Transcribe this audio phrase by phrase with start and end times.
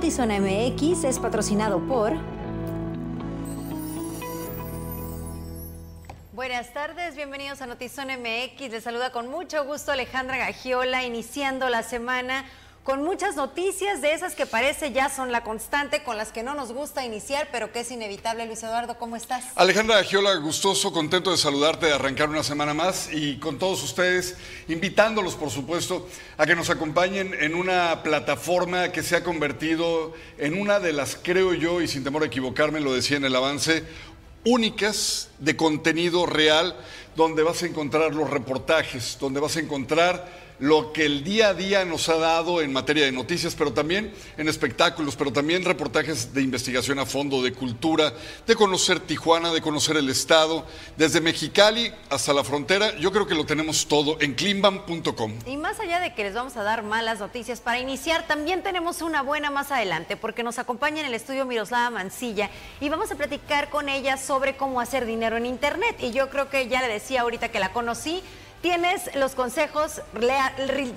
[0.00, 2.14] Notizona MX es patrocinado por...
[6.32, 8.70] Buenas tardes, bienvenidos a Notizón MX.
[8.70, 12.46] Les saluda con mucho gusto Alejandra Gagiola, iniciando la semana
[12.84, 16.54] con muchas noticias de esas que parece ya son la constante, con las que no
[16.54, 18.46] nos gusta iniciar, pero que es inevitable.
[18.46, 19.44] Luis Eduardo, ¿cómo estás?
[19.54, 24.36] Alejandra Giola, gustoso, contento de saludarte, de arrancar una semana más y con todos ustedes,
[24.68, 26.08] invitándolos, por supuesto,
[26.38, 31.16] a que nos acompañen en una plataforma que se ha convertido en una de las,
[31.22, 33.84] creo yo, y sin temor a equivocarme, lo decía en el avance,
[34.44, 36.74] únicas de contenido real,
[37.14, 41.54] donde vas a encontrar los reportajes, donde vas a encontrar lo que el día a
[41.54, 46.32] día nos ha dado en materia de noticias, pero también en espectáculos, pero también reportajes
[46.34, 48.12] de investigación a fondo, de cultura,
[48.46, 50.66] de conocer Tijuana, de conocer el estado,
[50.96, 52.96] desde Mexicali hasta la frontera.
[52.98, 55.32] Yo creo que lo tenemos todo en climban.com.
[55.46, 59.00] Y más allá de que les vamos a dar malas noticias, para iniciar también tenemos
[59.00, 62.50] una buena más adelante, porque nos acompaña en el estudio Miroslava Mancilla
[62.80, 65.96] y vamos a platicar con ella sobre cómo hacer dinero en Internet.
[66.00, 68.22] Y yo creo que ya le decía ahorita que la conocí,
[68.62, 70.02] Tienes los consejos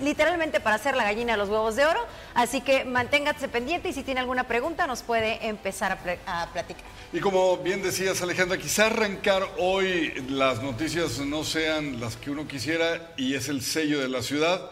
[0.02, 2.02] literalmente para hacer la gallina de los huevos de oro,
[2.36, 6.84] así que manténgase pendiente y si tiene alguna pregunta nos puede empezar a, platicar.
[7.14, 12.50] Y como bien decías Alejandra, quizá arrancar hoy las noticias no sean las que uno
[12.50, 14.70] quisiera y es el sello de la ciudad,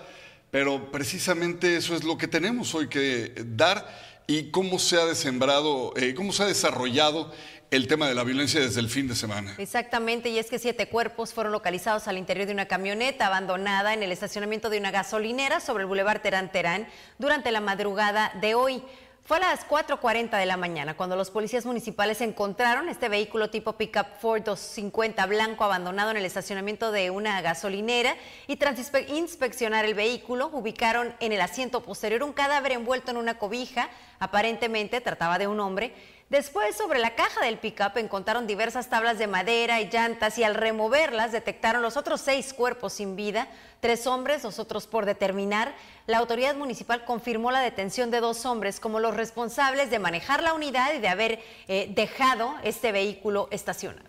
[0.49, 3.87] pero precisamente eso es lo que tenemos hoy que dar
[4.27, 7.31] y cómo se ha desembrado, eh, cómo se ha desarrollado
[7.71, 9.55] el tema de la violencia desde el fin de semana.
[9.57, 14.03] Exactamente, y es que siete cuerpos fueron localizados al interior de una camioneta abandonada en
[14.03, 16.85] el estacionamiento de una gasolinera sobre el Boulevard Terán Terán
[17.17, 18.83] durante la madrugada de hoy.
[19.23, 23.77] Fue a las 4.40 de la mañana cuando los policías municipales encontraron este vehículo tipo
[23.77, 28.17] pickup Ford 250 blanco abandonado en el estacionamiento de una gasolinera
[28.47, 28.77] y tras
[29.07, 33.89] inspeccionar el vehículo ubicaron en el asiento posterior un cadáver envuelto en una cobija,
[34.19, 35.93] aparentemente trataba de un hombre,
[36.31, 40.55] Después, sobre la caja del pickup encontraron diversas tablas de madera y llantas y al
[40.55, 43.49] removerlas detectaron los otros seis cuerpos sin vida,
[43.81, 45.75] tres hombres, los otros por determinar.
[46.07, 50.53] La autoridad municipal confirmó la detención de dos hombres como los responsables de manejar la
[50.53, 54.07] unidad y de haber eh, dejado este vehículo estacionado.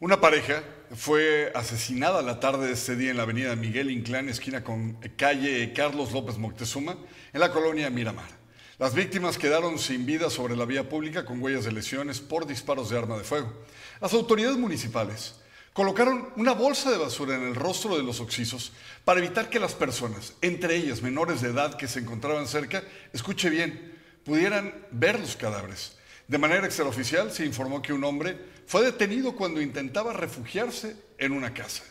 [0.00, 0.62] Una pareja
[0.94, 5.72] fue asesinada la tarde de este día en la avenida Miguel Inclán, esquina con calle
[5.72, 6.98] Carlos López Moctezuma,
[7.32, 8.39] en la colonia Miramar.
[8.80, 12.88] Las víctimas quedaron sin vida sobre la vía pública con huellas de lesiones por disparos
[12.88, 13.52] de arma de fuego.
[14.00, 15.34] Las autoridades municipales
[15.74, 18.72] colocaron una bolsa de basura en el rostro de los occisos
[19.04, 22.82] para evitar que las personas, entre ellas menores de edad que se encontraban cerca,
[23.12, 25.98] escuche bien, pudieran ver los cadáveres.
[26.26, 31.52] De manera extraoficial se informó que un hombre fue detenido cuando intentaba refugiarse en una
[31.52, 31.84] casa.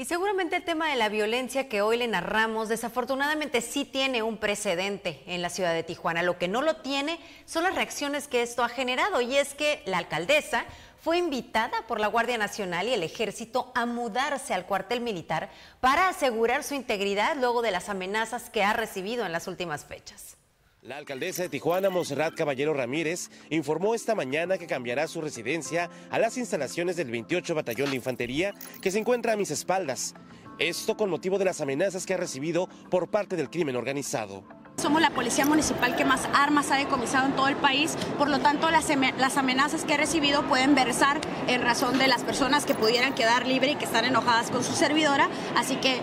[0.00, 4.38] Y seguramente el tema de la violencia que hoy le narramos, desafortunadamente sí tiene un
[4.38, 6.22] precedente en la ciudad de Tijuana.
[6.22, 9.20] Lo que no lo tiene son las reacciones que esto ha generado.
[9.20, 10.64] Y es que la alcaldesa
[11.02, 15.50] fue invitada por la Guardia Nacional y el Ejército a mudarse al cuartel militar
[15.80, 20.39] para asegurar su integridad luego de las amenazas que ha recibido en las últimas fechas.
[20.82, 26.18] La alcaldesa de Tijuana, Monserrat Caballero Ramírez, informó esta mañana que cambiará su residencia a
[26.18, 30.14] las instalaciones del 28 Batallón de Infantería que se encuentra a mis espaldas.
[30.58, 34.42] Esto con motivo de las amenazas que ha recibido por parte del crimen organizado.
[34.80, 38.38] Somos la policía municipal que más armas ha decomisado en todo el país, por lo
[38.38, 38.88] tanto las,
[39.36, 43.72] amenazas que he recibido pueden versar en razón de las personas que pudieran quedar libres
[43.72, 46.00] y que están enojadas con su servidora, así que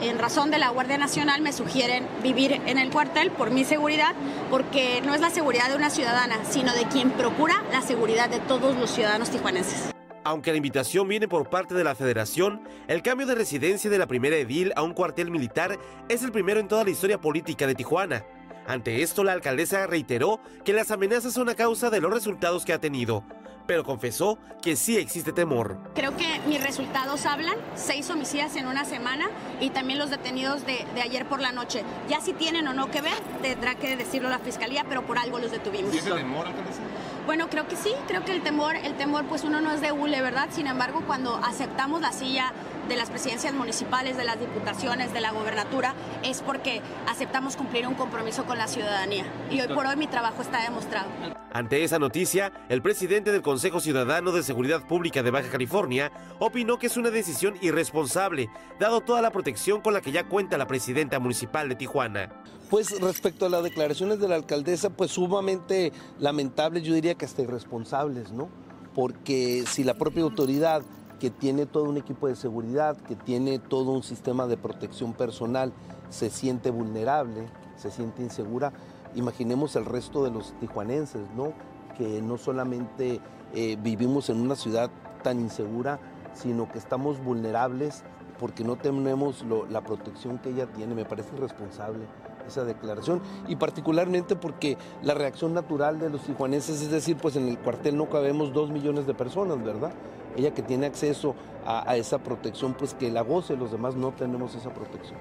[0.00, 4.14] en razón de la Guardia Nacional me sugieren vivir en el cuartel por mi seguridad,
[4.48, 8.38] porque no es la seguridad de una ciudadana, sino de quien procura la seguridad de
[8.38, 9.99] todos los ciudadanos tijuanenses.
[10.30, 14.06] Aunque la invitación viene por parte de la federación, el cambio de residencia de la
[14.06, 15.76] primera edil a un cuartel militar
[16.08, 18.24] es el primero en toda la historia política de Tijuana.
[18.64, 22.72] Ante esto, la alcaldesa reiteró que las amenazas son a causa de los resultados que
[22.72, 23.24] ha tenido,
[23.66, 25.78] pero confesó que sí existe temor.
[25.96, 29.30] Creo que mis resultados hablan, seis homicidios en una semana
[29.60, 31.82] y también los detenidos de, ayer por la noche.
[32.08, 35.40] Ya si tienen o no que ver, tendrá que decirlo la fiscalía, pero por algo
[35.40, 35.90] los detuvimos.
[35.90, 36.82] ¿Tiene temor, alcaldesa?
[37.30, 39.92] Bueno, creo que sí, creo que el temor, el temor, pues uno no es de
[39.92, 40.48] hule, ¿verdad?
[40.50, 42.52] Sin embargo, cuando aceptamos la silla
[42.90, 45.94] de las presidencias municipales, de las diputaciones, de la gobernatura,
[46.24, 49.24] es porque aceptamos cumplir un compromiso con la ciudadanía.
[49.48, 51.08] Y hoy por hoy mi trabajo está demostrado.
[51.52, 56.10] Ante esa noticia, el presidente del Consejo Ciudadano de Seguridad Pública de Baja California
[56.40, 58.50] opinó que es una decisión irresponsable,
[58.80, 62.42] dado toda la protección con la que ya cuenta la presidenta municipal de Tijuana.
[62.70, 67.42] Pues respecto a las declaraciones de la alcaldesa, pues sumamente lamentables, yo diría que hasta
[67.42, 68.48] irresponsables, ¿no?
[68.96, 70.82] Porque si la propia autoridad
[71.20, 75.72] que tiene todo un equipo de seguridad, que tiene todo un sistema de protección personal,
[76.08, 77.46] se siente vulnerable,
[77.76, 78.72] se siente insegura.
[79.14, 81.52] Imaginemos el resto de los tijuanenses, ¿no?
[81.98, 83.20] Que no solamente
[83.54, 84.90] eh, vivimos en una ciudad
[85.22, 86.00] tan insegura,
[86.32, 88.02] sino que estamos vulnerables
[88.38, 90.94] porque no tenemos la protección que ella tiene.
[90.94, 92.06] Me parece irresponsable
[92.48, 97.46] esa declaración y particularmente porque la reacción natural de los tijuanenses es decir, pues en
[97.46, 99.92] el cuartel no cabemos dos millones de personas, ¿verdad?
[100.36, 101.34] Ella que tiene acceso
[101.64, 105.18] a, a esa protección, pues que la goce, los demás no tenemos esa protección.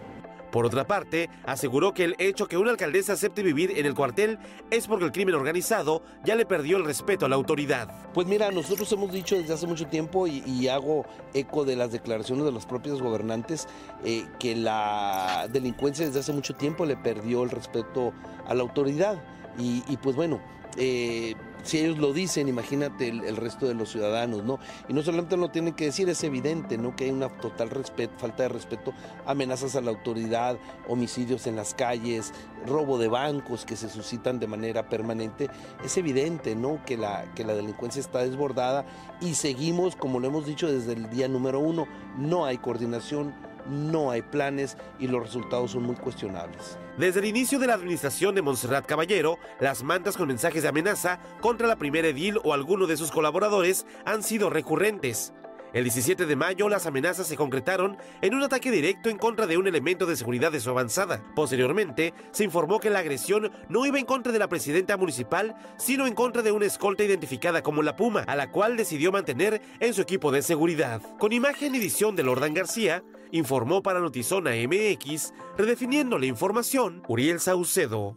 [0.51, 4.39] Por otra parte, aseguró que el hecho que una alcaldesa acepte vivir en el cuartel
[4.71, 8.09] es porque el crimen organizado ya le perdió el respeto a la autoridad.
[8.13, 12.45] Pues mira, nosotros hemos dicho desde hace mucho tiempo y, hago eco de las declaraciones
[12.45, 13.67] de los propios gobernantes
[14.03, 18.13] eh, que la delincuencia desde hace mucho tiempo le perdió el respeto
[18.47, 19.23] a la autoridad.
[19.57, 20.39] Y, y pues bueno,
[20.77, 24.59] eh, si ellos lo dicen, imagínate el, resto de los ciudadanos, ¿no?
[24.87, 26.95] Y no solamente lo tienen que decir, es evidente, ¿no?
[26.95, 27.69] Que hay una total
[28.17, 28.93] falta de respeto,
[29.25, 30.57] amenazas a la autoridad,
[30.87, 32.33] homicidios en las calles,
[32.65, 35.49] robo de bancos que se suscitan de manera permanente.
[35.83, 36.83] Es evidente, ¿no?
[36.85, 38.85] Que la, que la delincuencia está desbordada
[39.21, 43.33] y seguimos, como lo hemos dicho desde el día número uno, no hay coordinación
[43.69, 46.77] no hay planes y los resultados son muy cuestionables.
[46.99, 51.21] Desde el inicio de la administración de Montserrat Caballero, las mantas con mensajes de amenaza
[51.39, 55.31] contra la primera edil o alguno de sus colaboradores han sido recurrentes.
[55.73, 59.57] El 17 de mayo las amenazas se concretaron en un ataque directo en contra de
[59.57, 61.23] un elemento de seguridad de su avanzada.
[61.35, 66.07] Posteriormente, se informó que la agresión no iba en contra de la presidenta municipal, sino
[66.07, 69.93] en contra de una escolta identificada como la Puma, a la cual decidió mantener en
[69.93, 71.01] su equipo de seguridad.
[71.19, 77.39] Con imagen y edición de Lordan García, informó para Notizona MX, redefiniendo la información, Uriel
[77.39, 78.15] Saucedo.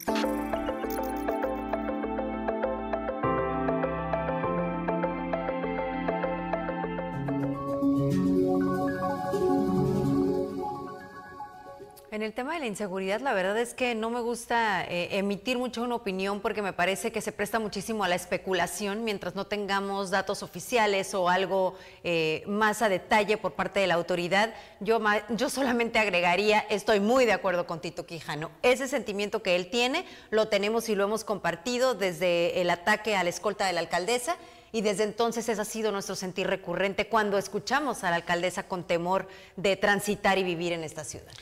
[12.63, 16.63] La inseguridad, la verdad es que no me gusta eh, emitir mucho una opinión porque
[16.63, 21.29] me parece que se presta muchísimo a la especulación mientras no tengamos datos oficiales o
[21.29, 24.55] algo eh, más a detalle por parte de la autoridad.
[24.79, 25.01] Yo,
[25.31, 28.53] yo solamente agregaría, estoy muy de acuerdo con Tito Quijano.
[28.63, 33.25] Ese sentimiento que él tiene lo tenemos y lo hemos compartido desde el ataque a
[33.25, 34.37] la escolta de la alcaldesa
[34.71, 38.85] y desde entonces ese ha sido nuestro sentir recurrente cuando escuchamos a la alcaldesa con
[38.85, 39.27] temor
[39.57, 41.33] de transitar y vivir en esta ciudad.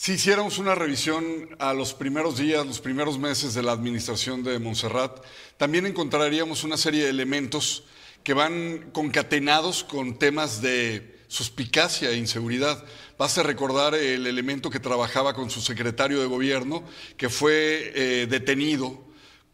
[0.00, 4.60] Si hiciéramos una revisión a los primeros días, los primeros meses de la administración de
[4.60, 5.24] Montserrat,
[5.56, 7.82] también encontraríamos una serie de elementos
[8.22, 12.84] que van concatenados con temas de suspicacia e inseguridad.
[13.18, 16.84] Basta recordar el elemento que trabajaba con su secretario de gobierno,
[17.16, 19.02] que fue eh, detenido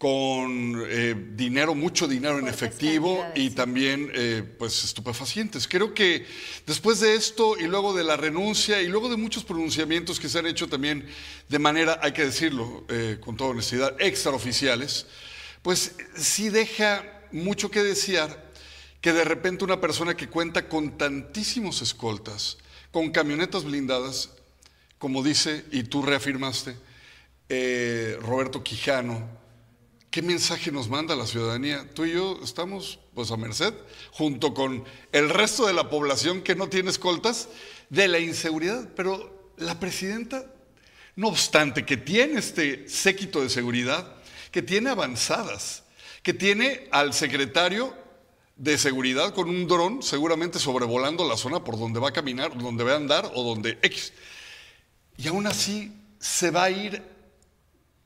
[0.04, 5.66] con eh, dinero, mucho dinero en efectivo y también eh, pues estupefacientes.
[5.66, 6.26] Creo que
[6.66, 10.40] después de esto y luego de la renuncia y luego de muchos pronunciamientos que se
[10.40, 11.06] han hecho también
[11.48, 15.06] de manera, hay que decirlo eh, con toda honestidad, extraoficiales,
[15.62, 18.52] pues sí deja mucho que desear
[19.00, 22.58] que de repente una persona que cuenta con tantísimos escoltas,
[22.90, 24.32] con camionetas blindadas,
[24.98, 26.76] como dice y tú reafirmaste,
[28.20, 29.43] Roberto Quijano,
[30.14, 31.90] ¿Qué mensaje nos manda la ciudadanía?
[31.92, 33.74] Tú y yo estamos pues a merced,
[34.12, 37.48] junto con el resto de la población que no tiene escoltas,
[37.90, 38.90] de la inseguridad.
[38.94, 40.46] Pero la presidenta,
[41.16, 44.14] no obstante que tiene este séquito de seguridad,
[44.52, 45.82] que tiene avanzadas,
[46.22, 47.92] que tiene al secretario
[48.54, 52.84] de seguridad con un dron seguramente sobrevolando la zona por donde va a caminar, donde
[52.84, 54.12] va a andar o donde X.
[55.16, 57.02] Y aún así se va a ir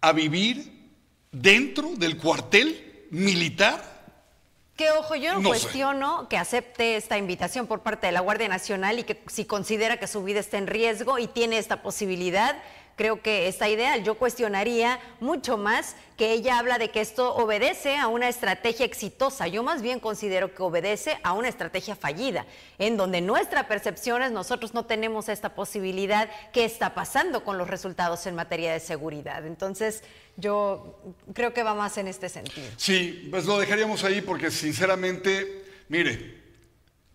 [0.01, 0.78] a vivir
[1.33, 3.99] dentro del cuartel militar?
[4.77, 9.01] Que ojo, yo no, cuestiono que acepte esta invitación por parte de la Guardia Nacional
[9.01, 12.57] y que si considera que su vida está en riesgo y tiene esta posibilidad,
[12.99, 14.05] creo que está ideal.
[14.05, 19.47] Yo cuestionaría mucho más que ella habla de que esto obedece a una estrategia exitosa.
[19.47, 22.45] Yo más bien considero que obedece a una estrategia fallida,
[22.79, 26.29] en donde nuestra percepción es nosotros no tenemos esta posibilidad.
[26.53, 29.47] ¿Qué está pasando con los resultados en materia de seguridad?
[29.47, 30.03] Entonces,
[30.37, 31.01] yo
[31.33, 32.67] creo que va más en este sentido.
[32.77, 36.43] Sí, pues lo dejaríamos ahí porque sinceramente, mire,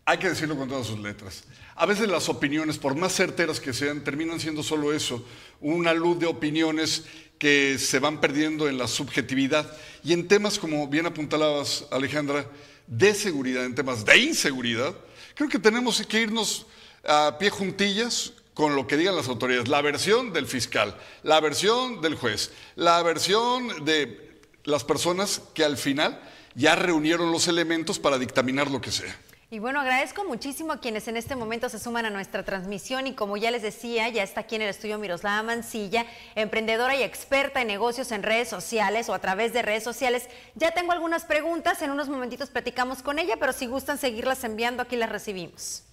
[0.05, 1.43] hay que decirlo con todas sus letras.
[1.75, 5.25] A veces las opiniones, por más certeras que sean, terminan siendo solo eso,
[5.59, 7.03] una luz de opiniones
[7.39, 9.75] que se van perdiendo en la subjetividad.
[10.03, 12.45] Y en temas, como bien apuntalabas, Alejandra,
[12.87, 14.95] de seguridad, en temas de inseguridad,
[15.35, 16.67] creo que tenemos que irnos
[17.03, 19.67] a pie juntillas con lo que digan las autoridades.
[19.67, 25.77] La versión del fiscal, la versión del juez, la versión de las personas que al
[25.77, 26.21] final
[26.55, 29.17] ya reunieron los elementos para dictaminar lo que sea.
[29.53, 33.13] Y bueno, agradezco muchísimo a quienes en este momento se suman a nuestra transmisión y
[33.13, 37.61] como ya les decía, ya está aquí en el estudio Miroslava Mancilla, emprendedora y experta
[37.61, 40.27] en negocios en redes sociales o a través de redes sociales.
[40.55, 44.81] Ya tengo algunas preguntas, en unos momentitos platicamos con ella, pero si gustan seguirlas enviando,
[44.81, 45.83] aquí las recibimos.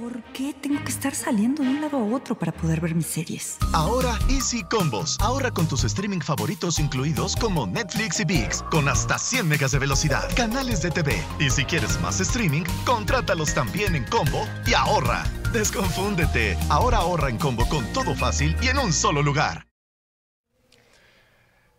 [0.00, 3.06] ¿Por qué tengo que estar saliendo de un lado a otro para poder ver mis
[3.06, 3.58] series?
[3.74, 5.18] Ahora Easy Combos.
[5.20, 9.80] Ahorra con tus streaming favoritos incluidos como Netflix y VIX, con hasta 100 megas de
[9.80, 11.22] velocidad, canales de TV.
[11.38, 15.24] Y si quieres más streaming, contrátalos también en combo y ahorra.
[15.52, 16.56] Desconfúndete.
[16.70, 19.66] Ahora ahorra en combo con todo fácil y en un solo lugar.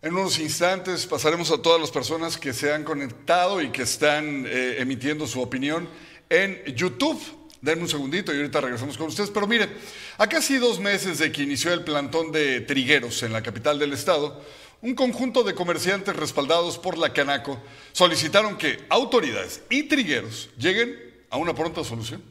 [0.02, 4.44] En unos instantes pasaremos a todas las personas que se han conectado y que están
[4.46, 5.88] eh, emitiendo su opinión
[6.28, 7.20] en YouTube.
[7.64, 9.30] Denme un segundito y ahorita regresamos con ustedes.
[9.30, 9.70] Pero miren,
[10.18, 13.94] a casi dos meses de que inició el plantón de trigueros en la capital del
[13.94, 14.38] estado,
[14.82, 17.58] un conjunto de comerciantes respaldados por la Canaco
[17.92, 20.94] solicitaron que autoridades y trigueros lleguen
[21.30, 22.22] a una pronta solución.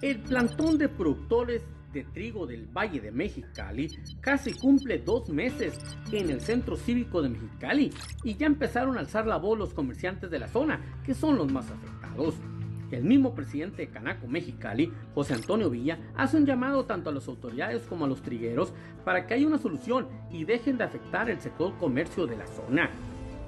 [0.00, 1.60] El plantón de productores
[1.92, 5.74] de trigo del Valle de Mexicali casi cumple dos meses
[6.12, 7.92] en el Centro Cívico de Mexicali
[8.24, 11.52] y ya empezaron a alzar la voz los comerciantes de la zona, que son los
[11.52, 12.36] más afectados.
[12.90, 17.26] El mismo presidente de Canaco Mexicali, José Antonio Villa, hace un llamado tanto a las
[17.26, 18.72] autoridades como a los trigueros
[19.04, 22.90] para que haya una solución y dejen de afectar el sector comercio de la zona.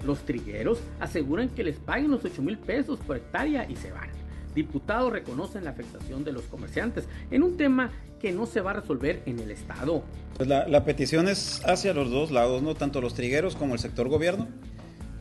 [0.05, 4.11] Los trigueros aseguran que les paguen los 8 mil pesos por hectárea y se van.
[4.55, 8.75] Diputados reconocen la afectación de los comerciantes en un tema que no se va a
[8.75, 10.03] resolver en el Estado.
[10.37, 12.75] Pues la, la petición es hacia los dos lados, ¿no?
[12.75, 14.49] Tanto los trigueros como el sector gobierno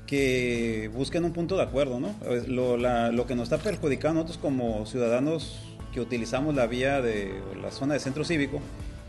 [0.08, 2.16] que busquen un punto de acuerdo, ¿no?
[2.48, 5.60] Lo, la, lo, que nos está perjudicando a nosotros como ciudadanos
[5.94, 8.62] que utilizamos la vía de la zona de centro cívico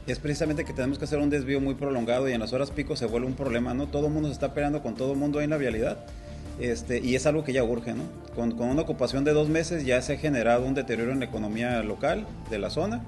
[0.06, 2.96] es precisamente que tenemos que hacer un desvío muy prolongado y en las horas pico
[2.96, 3.86] se vuelve un problema, ¿no?
[3.86, 5.98] Todo el mundo se está peleando con todo el mundo ahí en la vialidad.
[6.58, 8.02] Este, y es algo que ya urge, ¿no?
[8.34, 11.26] Con, con una ocupación de dos meses ya se ha generado un deterioro en la
[11.26, 13.02] economía local de la zona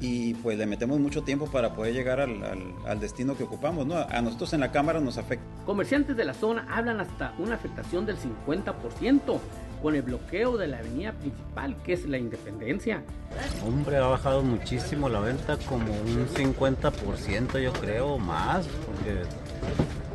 [0.00, 3.86] y pues le metemos mucho tiempo para poder llegar al, al, al, destino que ocupamos.
[3.86, 3.96] ¿no?
[3.96, 5.44] A nosotros en la Cámara nos afecta.
[5.64, 9.38] Comerciantes de la zona hablan hasta una afectación del 50%
[9.82, 13.02] con el bloqueo de la avenida principal que es la Independencia.
[13.66, 19.22] Hombre, ha bajado muchísimo la venta, como un 50% yo creo, más, porque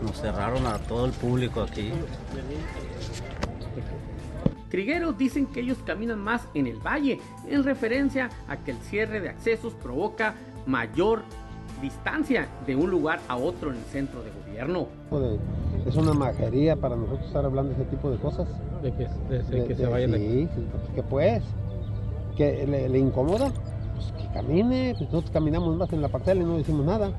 [0.03, 1.91] nos cerraron a todo el público aquí.
[4.71, 9.19] Trigueros dicen que ellos caminan más en el valle, en referencia a que el cierre
[9.19, 10.33] de accesos provoca
[10.65, 11.23] mayor
[11.81, 14.87] distancia de un lugar a otro en el centro de gobierno.
[15.85, 18.47] Es una majería para nosotros estar hablando de ese tipo de cosas.
[18.81, 20.47] De que, de, de, que se vayan sí,
[20.95, 21.43] que pues,
[22.37, 23.51] que le, le incomoda,
[23.93, 27.11] pues que camine, pues nosotros caminamos más en la parcela y no decimos nada.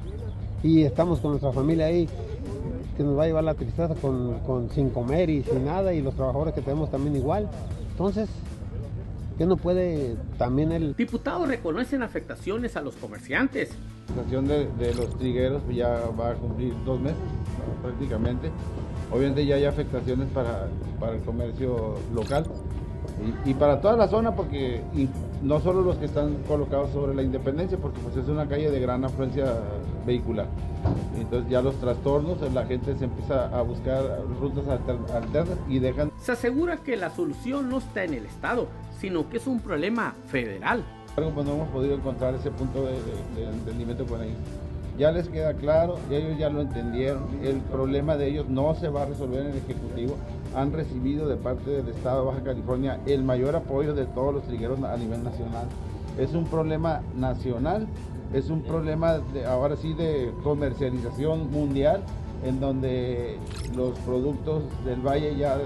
[0.63, 2.09] Y estamos con nuestra familia ahí
[2.97, 6.03] que nos va a llevar la tristeza con, con, sin comer y sin nada y
[6.03, 7.49] los trabajadores que tenemos también igual.
[7.91, 8.29] Entonces,
[9.39, 10.95] ¿qué no puede también el...
[10.95, 13.71] Diputados reconocen afectaciones a los comerciantes.
[14.09, 17.19] La situación de, de, los trigueros ya va a cumplir dos meses
[17.83, 18.51] prácticamente.
[19.11, 20.69] Obviamente ya hay afectaciones para,
[20.99, 22.47] para el comercio local
[23.21, 25.09] y, y, para toda la zona porque y
[25.43, 28.81] no solo los que están colocados sobre la independencia porque pues es una calle de
[28.81, 29.55] gran afluencia
[30.07, 30.47] vehicular.
[31.17, 36.11] Entonces ya los trastornos, la gente se empieza a buscar rutas alternas y dejan...
[36.21, 38.67] Se asegura que la solución no está en el Estado,
[39.01, 40.85] sino que es un problema federal.
[41.15, 44.39] Pues no hemos podido encontrar ese punto de, de, de entendimiento con ellos.
[44.99, 49.03] Ya les queda claro, ellos ya lo entendieron, el problema de ellos no se va
[49.03, 50.17] a resolver en el Ejecutivo.
[50.55, 54.43] Han recibido de parte del Estado de Baja California el mayor apoyo de todos los
[54.45, 55.67] trigueros a nivel nacional.
[56.19, 57.87] Es un problema nacional
[58.33, 62.03] es un problema de, ahora sí de comercialización mundial
[62.45, 63.39] en donde
[63.77, 65.59] los productos del valle ya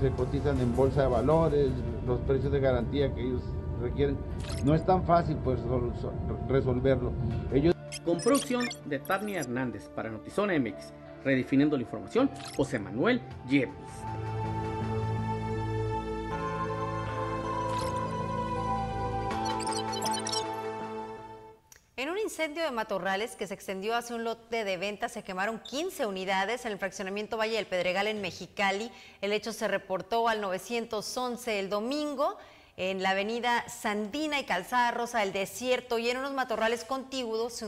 [0.00, 1.70] se cotizan en bolsa de valores,
[2.06, 3.42] los precios de garantía que ellos
[3.80, 4.16] requieren.
[4.64, 5.60] No es tan fácil pues
[6.48, 7.12] resolverlo.
[7.52, 7.74] Ellos...
[8.04, 10.92] Con producción de Tarnia Hernández para Notizona MX,
[11.24, 13.72] redefiniendo la información, José Manuel Yepes.
[21.94, 25.60] En un incendio de matorrales que se extendió hacia un lote de venta se quemaron
[25.60, 28.90] 15 unidades en el fraccionamiento Valle del Pedregal en Mexicali.
[29.20, 32.38] El hecho se reportó al 911 el domingo
[32.76, 37.62] en la avenida Sandina y Calzada Rosa del Desierto y en unos matorrales contiguos,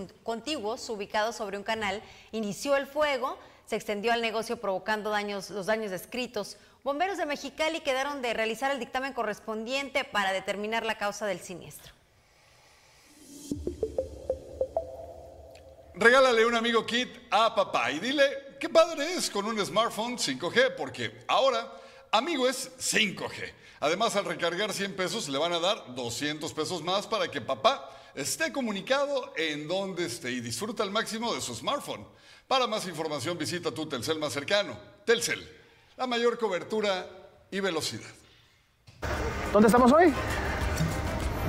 [0.88, 2.02] ubicados sobre un canal.
[2.32, 6.56] Inició el fuego, se extendió al negocio provocando los daños descritos.
[6.82, 11.92] Bomberos de Mexicali quedaron de realizar el dictamen correspondiente para determinar la causa del siniestro.
[15.94, 18.25] Regálale un amigo kit a papá y dile
[18.58, 21.70] qué padre es con un smartphone 5G, porque ahora
[22.14, 23.52] Amigo es 5G.
[23.84, 27.86] Además, al recargar 100 pesos le van a dar 200 pesos más para que papá
[28.14, 32.02] esté comunicado en donde esté y disfruta al máximo de su smartphone.
[32.49, 34.75] Para más información visita tu Telcel más cercano.
[35.04, 35.47] Telcel,
[35.99, 37.06] la mayor cobertura
[37.50, 38.08] y velocidad.
[39.52, 40.14] ¿Dónde estamos hoy?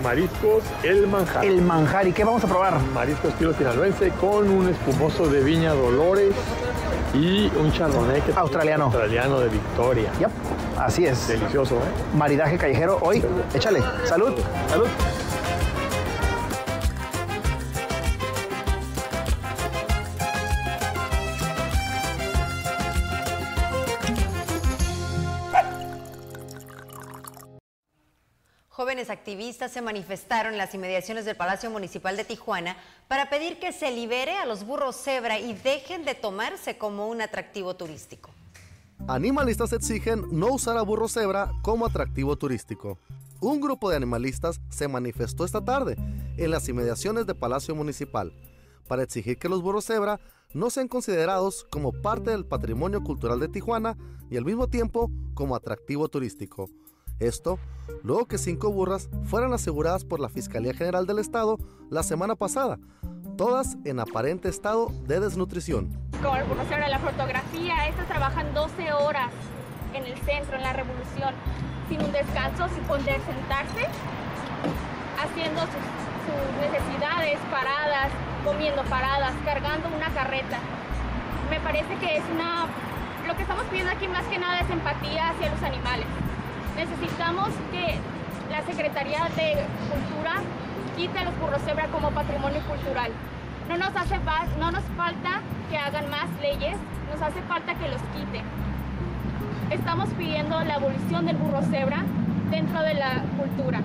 [0.03, 1.45] Mariscos El Manjar.
[1.45, 2.05] El Manjar.
[2.05, 2.81] ¿Y qué vamos a probar?
[2.81, 6.35] Mariscos estilo sinaloense con un espumoso de Viña Dolores
[7.13, 8.83] y un chardonnay australiano.
[8.83, 10.11] Australiano de Victoria.
[10.19, 10.54] Yep.
[10.77, 11.27] Así es.
[11.27, 12.15] Delicioso, ¿eh?
[12.15, 13.23] Maridaje callejero hoy.
[13.53, 13.81] Échale.
[14.05, 14.33] Salud.
[14.69, 14.87] Salud.
[28.69, 32.75] Jóvenes activistas se manifestaron en las inmediaciones del Palacio Municipal de Tijuana
[33.07, 37.21] para pedir que se libere a los burros cebra y dejen de tomarse como un
[37.21, 38.29] atractivo turístico.
[39.07, 42.97] Animalistas exigen no usar a burro cebra como atractivo turístico.
[43.39, 45.95] Un grupo de animalistas se manifestó esta tarde
[46.37, 48.33] en las inmediaciones del Palacio Municipal
[48.87, 50.19] para exigir que los burros cebra
[50.53, 53.97] no sean considerados como parte del patrimonio cultural de Tijuana
[54.31, 56.69] y al mismo tiempo como atractivo turístico.
[57.19, 57.59] Esto
[58.03, 61.57] luego que cinco burras fueran aseguradas por la Fiscalía General del Estado
[61.89, 62.77] la semana pasada,
[63.37, 65.89] todas en aparente estado de desnutrición.
[66.21, 69.29] Como burro cebra, la fotografía, estas trabajan 12 horas
[69.93, 71.33] en el centro, en la revolución,
[71.87, 73.87] sin un descanso, sin poder sentarse,
[75.21, 75.85] haciendo sus,
[76.25, 78.11] sus necesidades, paradas,
[78.43, 80.59] comiendo paradas, cargando una carreta.
[81.49, 82.67] Me parece que es una...
[83.25, 86.07] Lo que estamos pidiendo aquí más que nada es empatía hacia los animales.
[87.25, 87.97] Que
[88.51, 89.55] la Secretaría de
[89.89, 90.43] Cultura
[90.95, 93.11] quite los burros cebra como patrimonio cultural.
[93.67, 94.19] No nos hace
[94.59, 96.77] no nos falta que hagan más leyes,
[97.11, 98.45] nos hace falta que los quiten.
[99.71, 102.05] Estamos pidiendo la abolición del burro cebra
[102.51, 103.81] dentro de la cultura,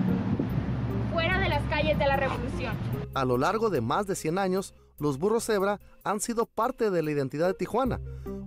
[1.11, 2.75] fuera de las calles de la revolución.
[3.15, 7.01] A lo largo de más de 100 años, los burros cebra han sido parte de
[7.01, 7.99] la identidad de Tijuana,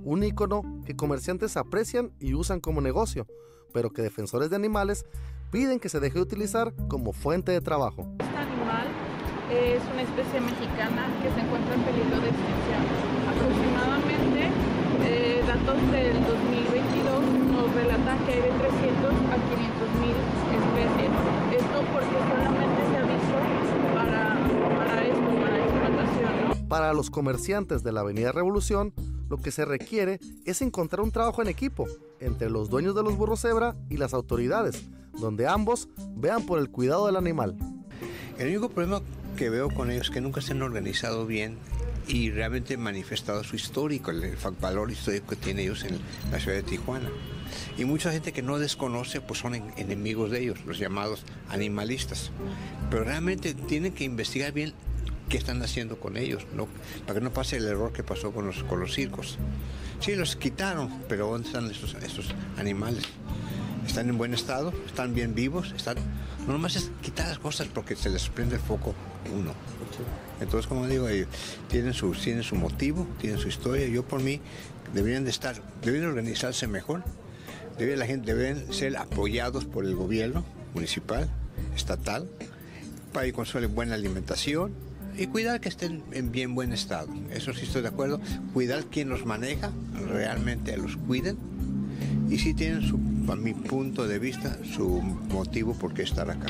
[0.05, 3.27] un ícono que comerciantes aprecian y usan como negocio,
[3.75, 5.05] pero que defensores de animales
[5.51, 8.07] piden que se deje de utilizar como fuente de trabajo.
[8.21, 8.87] Este animal
[9.51, 12.83] es una especie mexicana que se encuentra en peligro de extinción.
[13.29, 14.51] Aproximadamente,
[15.05, 20.17] eh, datos del 2022 nos relatan que hay de 300 a 500 mil
[20.55, 21.11] especies.
[21.51, 23.37] Esto porque solamente se ha visto
[23.93, 24.39] para,
[24.79, 26.63] para esto, para explotación.
[26.63, 26.69] ¿no?
[26.69, 28.95] Para los comerciantes de la Avenida Revolución,
[29.29, 31.87] lo que se requiere es encontrar un trabajo en equipo
[32.21, 34.85] entre los dueños de los burros cebra y las autoridades,
[35.19, 37.57] donde ambos vean por el cuidado del animal.
[38.39, 39.01] El único problema
[39.37, 41.59] que veo con ellos es que nunca se han organizado bien
[42.07, 45.99] y realmente manifestado su histórico, el valor histórico que tienen ellos en
[46.31, 47.11] la ciudad de Tijuana.
[47.79, 52.31] Y mucha gente que no desconoce, pues son enemigos de ellos, los llamados animalistas.
[52.91, 54.75] Pero realmente tienen que investigar bien
[55.29, 56.47] qué están haciendo con ellos,
[57.07, 59.39] para que no pase el error que pasó con los, circos.
[60.01, 63.05] Sí, los quitaron, pero ¿dónde están estos animales?
[63.87, 64.73] ¿Están en buen estado?
[64.87, 65.73] ¿Están bien vivos?
[65.77, 65.97] ¿Están...
[66.47, 68.95] No nomás es quitar las cosas porque se les prende el foco
[69.35, 69.53] uno.
[70.41, 71.29] Entonces, como digo, ellos
[71.69, 72.15] tienen su,
[72.55, 73.87] motivo, tienen su historia.
[73.87, 74.41] Yo por mí
[74.93, 77.03] deberían de estar, deberían organizarse mejor.
[77.79, 81.29] Debe, la gente deben ser apoyados por el gobierno municipal,
[81.75, 82.29] estatal,
[83.13, 84.73] para que consuelen buena alimentación,
[85.17, 87.09] y cuidar que estén en bien buen estado.
[87.31, 88.21] Eso sí estoy de acuerdo.
[88.53, 89.71] Cuidar quien los maneja,
[90.09, 91.37] realmente los cuiden.
[92.29, 92.99] Y sí tienen, su,
[93.31, 95.01] a mi punto de vista, su
[95.31, 96.47] motivo por qué estar acá.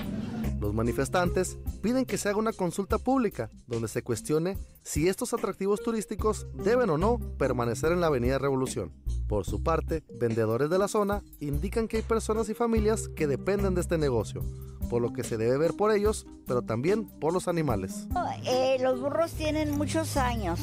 [0.64, 5.82] Los manifestantes piden que se haga una consulta pública donde se cuestione si estos atractivos
[5.82, 8.90] turísticos deben o no permanecer en la Avenida Revolución.
[9.28, 13.74] Por su parte, vendedores de la zona indican que hay personas y familias que dependen
[13.74, 14.42] de este negocio,
[14.88, 18.08] por lo que se debe ver por ellos, pero también por los animales.
[18.46, 20.60] Eh, los burros tienen muchos años.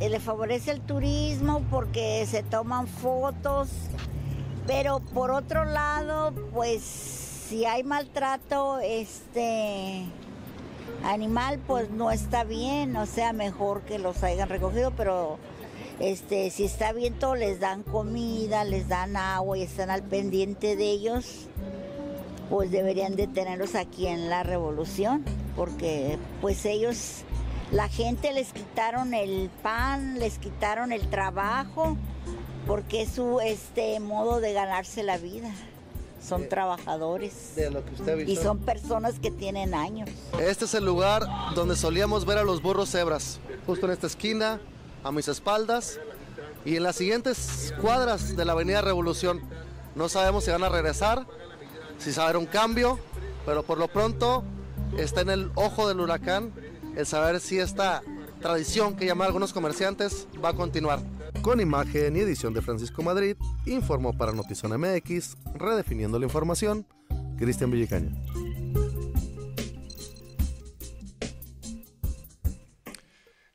[0.00, 3.68] Eh, le favorece el turismo porque se toman fotos,
[4.66, 10.04] pero por otro lado, pues si hay maltrato este
[11.04, 15.38] animal, pues no está bien, o sea, mejor que los hayan recogido, pero
[16.00, 20.76] este, si está bien, todo les dan comida, les dan agua y están al pendiente
[20.76, 21.48] de ellos,
[22.48, 27.24] pues deberían de tenerlos aquí en la revolución, porque pues ellos,
[27.72, 31.96] la gente les quitaron el pan, les quitaron el trabajo,
[32.66, 35.50] porque es su este modo de ganarse la vida.
[36.26, 37.54] Son trabajadores.
[37.54, 38.32] De lo que usted ha visto.
[38.32, 40.08] Y son personas que tienen años.
[40.40, 44.60] Este es el lugar donde solíamos ver a los burros cebras, justo en esta esquina,
[45.02, 46.00] a mis espaldas
[46.64, 49.42] y en las siguientes cuadras de la Avenida Revolución.
[49.94, 51.26] No sabemos si van a regresar,
[51.98, 52.98] si va a haber un cambio,
[53.44, 54.44] pero por lo pronto
[54.96, 56.52] está en el ojo del huracán
[56.96, 58.02] el saber si esta
[58.40, 61.00] tradición que llaman algunos comerciantes va a continuar.
[61.44, 66.86] Con imagen y edición de Francisco Madrid, informó para Notizón MX, redefiniendo la información,
[67.36, 68.12] Cristian Villicaña.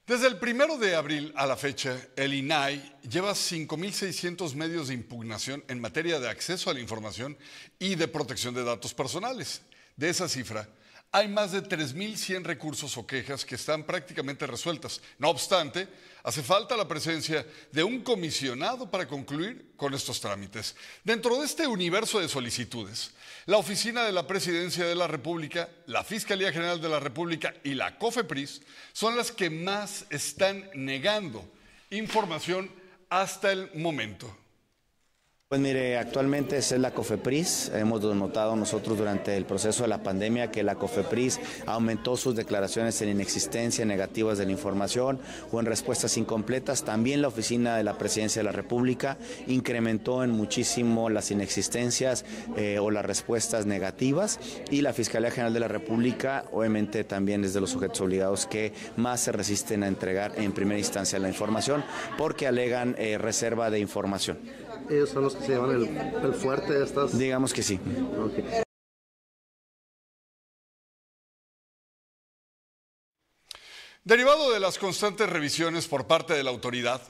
[0.06, 5.64] Desde el primero de abril a la fecha, el INAI lleva 5.600 medios de impugnación
[5.68, 7.36] en materia de acceso a la información
[7.80, 9.64] y de protección de datos personales.
[9.96, 10.70] De esa cifra,
[11.12, 15.02] hay más de 3.100 recursos o quejas que están prácticamente resueltas.
[15.18, 15.88] No obstante,
[16.24, 20.76] hace falta la presencia de un comisionado para concluir con estos trámites.
[21.04, 23.12] Dentro de este universo de solicitudes,
[23.46, 27.74] la Oficina de la Presidencia de la República, la Fiscalía General de la República y
[27.74, 28.62] la COFEPRIS
[28.94, 31.50] son las que más están negando
[31.90, 32.72] información
[33.10, 34.39] hasta el momento.
[35.52, 37.72] Pues mire, actualmente es la COFEPRIS.
[37.74, 43.02] Hemos notado nosotros durante el proceso de la pandemia que la COFEPRIS aumentó sus declaraciones
[43.02, 45.20] en inexistencia negativas de la información
[45.52, 46.84] o en respuestas incompletas.
[46.84, 52.78] También la Oficina de la Presidencia de la República incrementó en muchísimo las inexistencias eh,
[52.78, 57.62] o las respuestas negativas y la Fiscalía General de la República obviamente también es de
[57.62, 61.84] los sujetos obligados que más se resisten a entregar en primera instancia la información
[62.20, 64.38] porque alegan eh, reserva de información
[64.90, 67.18] ellos son los que se llevan el, fuerte de estas.
[67.18, 67.80] Digamos que sí.
[74.04, 77.02] Derivado de las constantes revisiones por parte de la autoridad,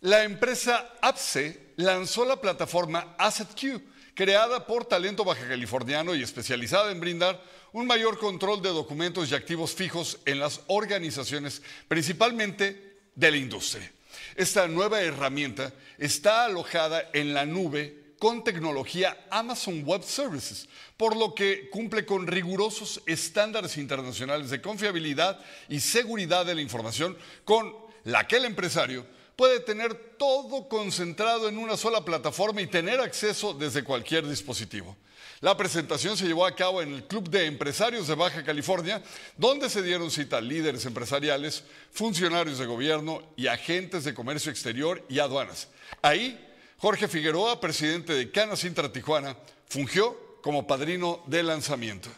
[0.00, 3.82] la empresa APSE lanzó la plataforma AssetQ,
[4.14, 9.34] creada por talento baja californiano y especializada en brindar un mayor control de documentos y
[9.34, 13.90] activos fijos en las organizaciones, principalmente de la industria.
[14.36, 21.34] Esta nueva herramienta está alojada en la nube con tecnología Amazon Web Services, por lo
[21.34, 28.26] que cumple con rigurosos estándares internacionales de confiabilidad y seguridad de la información con la
[28.26, 29.06] que el empresario
[29.36, 34.96] puede tener todo concentrado en una sola plataforma y tener acceso desde cualquier dispositivo.
[35.40, 39.02] La presentación se llevó a cabo en el Club de Empresarios de Baja California,
[39.36, 45.18] donde se dieron cita líderes empresariales, funcionarios de gobierno y agentes de comercio exterior y
[45.18, 45.68] aduanas.
[46.02, 46.40] Ahí,
[46.78, 52.10] Jorge Figueroa, presidente de Canas Intra Tijuana, fungió como padrino de lanzamiento.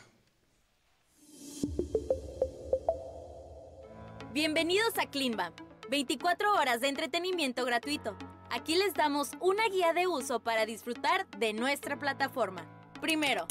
[4.33, 5.53] Bienvenidos a Climba,
[5.89, 8.17] 24 horas de entretenimiento gratuito.
[8.51, 12.76] Aquí les damos una guía de uso para disfrutar de nuestra plataforma.
[13.01, 13.47] Primero,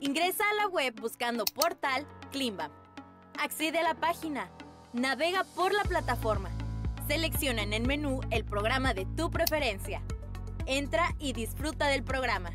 [0.00, 2.70] ingresa a la web buscando portal Klimba.
[3.38, 4.50] Accede a la página.
[4.92, 6.50] Navega por la plataforma.
[7.06, 10.02] Selecciona en el menú el programa de tu preferencia.
[10.66, 12.50] Entra y disfruta del programa.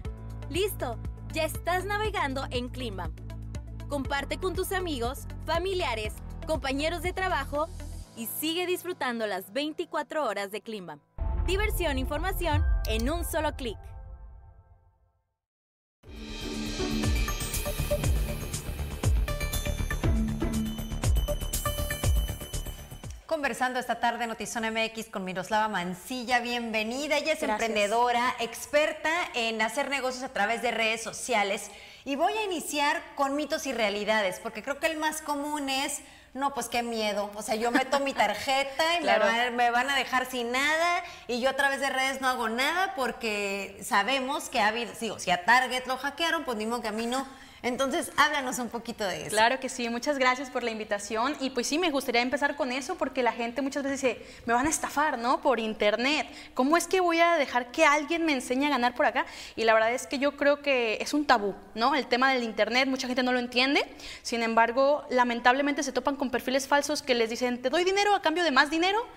[0.49, 0.97] ¡Listo!
[1.31, 3.09] Ya estás navegando en Klimba.
[3.87, 6.13] Comparte con tus amigos, familiares,
[6.45, 7.67] compañeros de trabajo
[8.15, 10.99] y sigue disfrutando las 24 horas de Klimba.
[11.47, 13.77] Diversión e información en un solo clic.
[23.33, 27.17] Conversando esta tarde en Notizón MX con Miroslava Mancilla, bienvenida.
[27.17, 31.71] Ella es emprendedora, experta en hacer negocios a través de redes sociales.
[32.05, 36.01] Y voy a iniciar con mitos y realidades, porque creo que el más común es,
[36.35, 37.31] no, pues qué miedo.
[37.33, 41.49] O sea, yo meto mi tarjeta y me, van, a dejar sin nada y yo
[41.49, 45.43] a través de redes no hago nada porque sabemos que ha habido, digo, si a
[45.43, 47.25] Target lo hackearon, pues mismo que a mí no.
[47.63, 49.29] Entonces, háblanos un poquito de eso.
[49.29, 51.35] Claro que sí, muchas gracias por la invitación.
[51.39, 54.53] Y pues sí, me gustaría empezar con eso porque la gente muchas veces dice, me
[54.53, 55.41] van a estafar, ¿no?
[55.41, 56.27] Por internet.
[56.53, 59.25] ¿Cómo es que voy a dejar que alguien me enseñe a ganar por acá?
[59.55, 61.95] Y la verdad es que yo creo que es un tabú, ¿no?
[61.95, 63.85] El tema del internet, mucha gente no lo entiende.
[64.23, 68.21] Sin embargo, lamentablemente se topan con perfiles falsos que les dicen, te doy dinero a
[68.21, 69.07] cambio de más dinero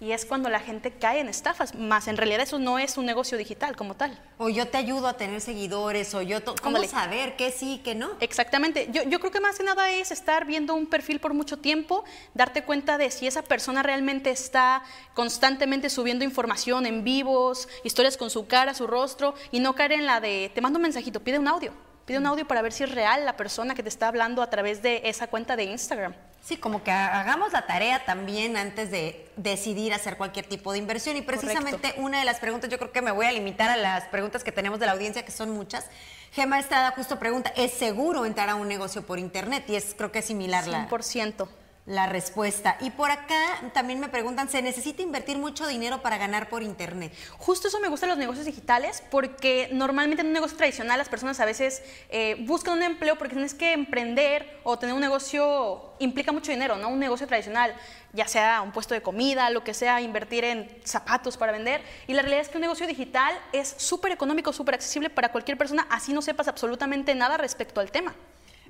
[0.00, 3.06] y es cuando la gente cae en estafas, más en realidad eso no es un
[3.06, 4.18] negocio digital como tal.
[4.38, 6.40] O yo te ayudo a tener seguidores, o yo...
[6.62, 8.10] ¿Cómo saber qué sí, qué no?
[8.20, 8.88] Exactamente.
[8.92, 12.04] Yo, yo creo que más que nada es estar viendo un perfil por mucho tiempo,
[12.34, 14.82] darte cuenta de si esa persona realmente está
[15.14, 20.06] constantemente subiendo información en vivos, historias con su cara, su rostro, y no caer en
[20.06, 21.72] la de, te mando un mensajito, pide un audio.
[22.04, 24.50] Pide un audio para ver si es real la persona que te está hablando a
[24.50, 26.14] través de esa cuenta de Instagram.
[26.44, 31.16] Sí, como que hagamos la tarea también antes de decidir hacer cualquier tipo de inversión.
[31.16, 34.04] Y precisamente una de las preguntas, yo creo que me voy a limitar a las
[34.08, 35.86] preguntas que tenemos de la audiencia, que son muchas.
[36.32, 39.64] Gema Estrada justo pregunta, ¿es seguro entrar a un negocio por internet?
[39.68, 40.68] Y es creo que es similar 100%.
[40.70, 42.76] la respuesta.
[42.80, 47.12] Y por acá también me preguntan, ¿se necesita invertir mucho dinero para ganar por Internet?
[47.36, 51.40] Justo eso me gusta los negocios digitales porque normalmente en un negocio tradicional las personas
[51.40, 56.32] a veces eh, buscan un empleo porque tienes que emprender o tener un negocio implica
[56.32, 56.88] mucho dinero, ¿no?
[56.88, 57.74] Un negocio tradicional,
[58.12, 61.82] ya sea un puesto de comida, lo que sea, invertir en zapatos para vender.
[62.06, 65.58] Y la realidad es que un negocio digital es súper económico, súper accesible para cualquier
[65.58, 68.14] persona, así no sepas absolutamente nada respecto al tema.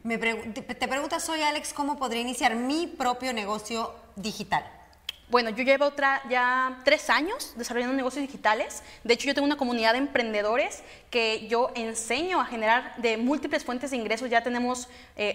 [0.04, 4.62] Me te preguntas hoy, Alex, ¿cómo podría iniciar mi propio negocio digital?
[5.34, 8.84] Bueno, yo llevo otra, ya tres años desarrollando negocios digitales.
[9.02, 13.64] De hecho, yo tengo una comunidad de emprendedores que yo enseño a generar de múltiples
[13.64, 14.30] fuentes de ingresos.
[14.30, 14.88] Ya tenemos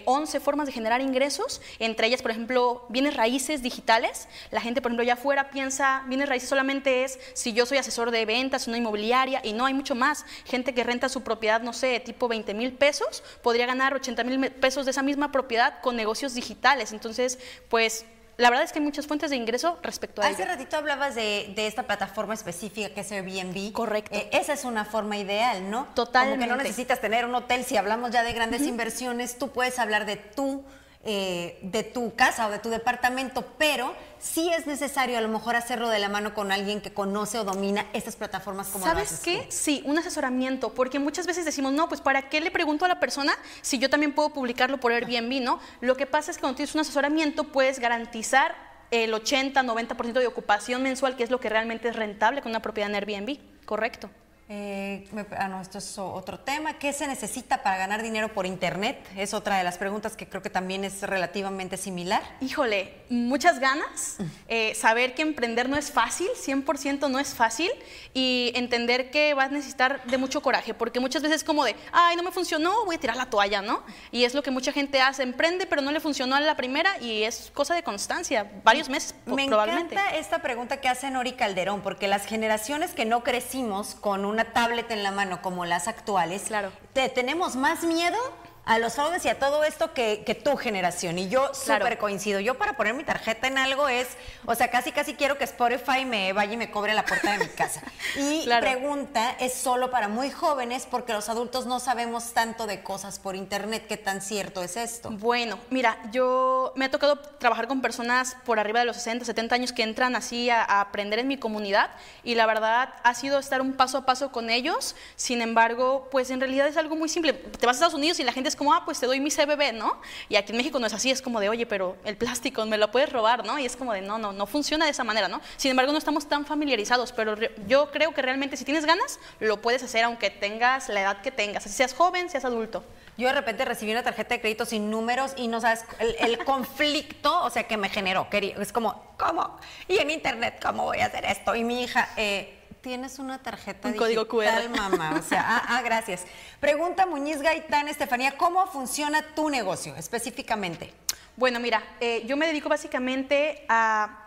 [0.06, 4.26] 11 eh, formas de generar ingresos, entre ellas, por ejemplo, bienes raíces digitales.
[4.50, 8.10] La gente, por ejemplo, ya afuera piensa, bienes raíces solamente es si yo soy asesor
[8.10, 10.24] de ventas, una inmobiliaria, y no, hay mucho más.
[10.46, 14.50] Gente que renta su propiedad, no sé, tipo 20 mil pesos, podría ganar 80 mil
[14.50, 16.94] pesos de esa misma propiedad con negocios digitales.
[16.94, 18.06] Entonces, pues
[18.40, 21.52] la verdad es que hay muchas fuentes de ingreso respecto a Hace ratito hablabas de,
[21.56, 23.72] esta plataforma específica que es Airbnb.
[23.72, 24.16] Correcto.
[24.16, 25.88] Eh, esa es una forma ideal, ¿no?
[25.94, 26.46] Totalmente.
[26.46, 27.64] Como que no necesitas tener un hotel.
[27.64, 30.64] Si hablamos ya de grandes inversiones, tú puedes hablar de tu
[31.02, 35.56] eh, de tu casa o de tu departamento, pero sí es necesario a lo mejor
[35.56, 39.46] hacerlo de la mano con alguien que conoce o domina estas plataformas como ¿Sabes qué?
[39.48, 43.00] Sí, un asesoramiento, porque muchas veces decimos, no, pues ¿para qué le pregunto a la
[43.00, 43.32] persona
[43.62, 45.58] si yo también puedo publicarlo por Airbnb, no?
[45.80, 48.54] Lo que pasa es que cuando tienes un asesoramiento puedes garantizar
[48.90, 52.60] el 80, 90% de ocupación mensual, que es lo que realmente es rentable con una
[52.60, 54.10] propiedad en Airbnb, correcto.
[54.52, 55.06] Eh,
[55.38, 56.74] ah, no, esto es otro tema.
[56.74, 58.98] ¿Qué se necesita para ganar dinero por Internet?
[59.16, 62.20] Es otra de las preguntas que creo que también es relativamente similar.
[62.40, 64.16] Híjole, muchas ganas.
[64.48, 67.70] Eh, saber que emprender no es fácil, 100% no es fácil.
[68.12, 71.76] Y entender que vas a necesitar de mucho coraje, porque muchas veces es como de,
[71.92, 73.84] ay, no me funcionó, voy a tirar la toalla, ¿no?
[74.10, 76.98] Y es lo que mucha gente hace, emprende, pero no le funcionó a la primera
[76.98, 79.94] y es cosa de constancia, varios meses me probablemente.
[79.94, 84.24] Me encanta esta pregunta que hace Nori Calderón, porque las generaciones que no crecimos con
[84.24, 86.72] una tablet en la mano como las actuales, claro.
[86.92, 88.18] te, tenemos más miedo
[88.64, 91.18] a los fraudes y a todo esto que, tu generación.
[91.18, 92.40] Y yo súper coincido.
[92.40, 94.08] Yo para poner mi tarjeta en algo es,
[94.46, 97.38] o sea, casi casi quiero que Spotify me vaya y me cobre la puerta de
[97.38, 97.82] mi casa.
[98.16, 102.82] Y la pregunta es solo para muy jóvenes porque los adultos no sabemos tanto de
[102.82, 103.86] cosas por internet.
[103.88, 105.10] ¿Qué tan cierto es esto?
[105.10, 109.54] Bueno, mira, yo me ha tocado trabajar con personas por arriba de los 60, 70
[109.54, 111.90] años que entran así a, a aprender en mi comunidad
[112.22, 114.94] y la verdad ha sido estar un paso a paso con ellos.
[115.16, 117.32] Sin embargo, pues en realidad es algo muy simple.
[117.32, 119.30] Te vas a Estados Unidos y la gente es como, ah, pues te doy mi
[119.30, 120.00] CBB, ¿no?
[120.28, 122.76] Y aquí en México no es así, es como de, oye, pero el plástico me
[122.76, 123.58] lo puedes robar, ¿no?
[123.58, 125.40] Y es como de, no, no, no funciona de esa manera, ¿no?
[125.56, 127.36] Sin embargo, no estamos tan familiarizados, pero
[127.66, 131.30] yo creo que realmente si tienes ganas, lo puedes hacer aunque tengas la edad que
[131.30, 132.84] tengas, así seas joven, seas adulto.
[133.16, 137.42] Yo de repente recibí una tarjeta de crédito sin números y no sabes el, conflicto,
[137.44, 138.26] o sea, que me generó.
[138.30, 139.58] Es como, ¿cómo?
[139.88, 141.54] Y en internet, ¿cómo voy a hacer esto?
[141.54, 144.68] Y mi hija, eh, tienes una tarjeta Un código QR.
[144.74, 145.16] mamá.
[145.18, 146.24] O sea, ah, ah, gracias.
[146.60, 150.92] Pregunta Muñiz Gaitán, Estefanía, ¿cómo funciona tu negocio específicamente?
[151.36, 154.19] Bueno, mira, eh, yo me dedico básicamente a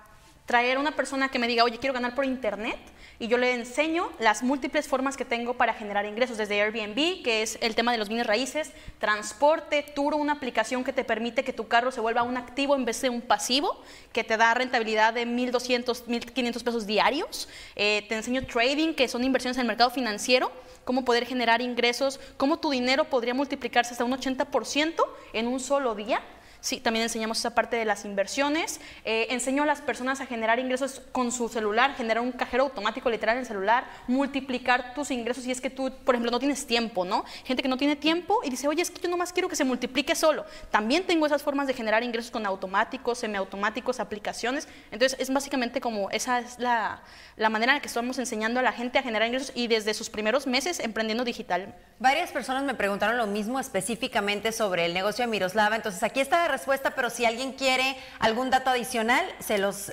[0.45, 2.77] traer a una persona que me diga, oye, quiero ganar por internet
[3.19, 7.41] y yo le enseño las múltiples formas que tengo para generar ingresos, desde Airbnb, que
[7.41, 11.53] es el tema de los bienes raíces, transporte, Turo, una aplicación que te permite que
[11.53, 13.79] tu carro se vuelva un activo en vez de un pasivo,
[14.12, 17.47] que te da rentabilidad de 1.200, 1.500 pesos diarios.
[17.75, 20.51] Eh, te enseño trading, que son inversiones en el mercado financiero,
[20.84, 24.95] cómo poder generar ingresos, cómo tu dinero podría multiplicarse hasta un 80%
[25.34, 26.21] en un solo día.
[26.63, 28.80] Sí, también enseñamos esa parte de las inversiones.
[29.04, 33.10] Eh, enseño a las personas a generar ingresos con su celular, generar un cajero automático
[33.10, 36.65] literal en el celular, multiplicar tus ingresos si es que tú, por ejemplo, no tienes
[36.65, 37.26] tiempo, ¿no?
[37.43, 39.65] Gente que no tiene tiempo y dice, oye, es que yo nomás quiero que se
[39.65, 40.45] multiplique solo.
[40.71, 44.69] También tengo esas formas de generar ingresos con automáticos, semiautomáticos, aplicaciones.
[44.89, 47.04] Entonces, es básicamente como esa es la,
[47.36, 49.93] la manera en la que estamos enseñando a la gente a generar ingresos y desde
[49.93, 51.76] sus primeros meses emprendiendo digital.
[51.99, 55.76] Varias personas me preguntaron lo mismo específicamente sobre el negocio de Miroslava.
[55.76, 59.92] Entonces, aquí está respuesta, pero si alguien quiere algún dato adicional, se, los,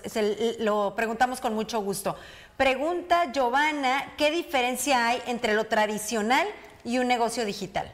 [0.58, 2.16] lo preguntamos con mucho gusto.
[2.56, 6.46] Pregunta Giovanna, ¿qué diferencia hay entre lo tradicional
[6.84, 7.90] y un negocio digital?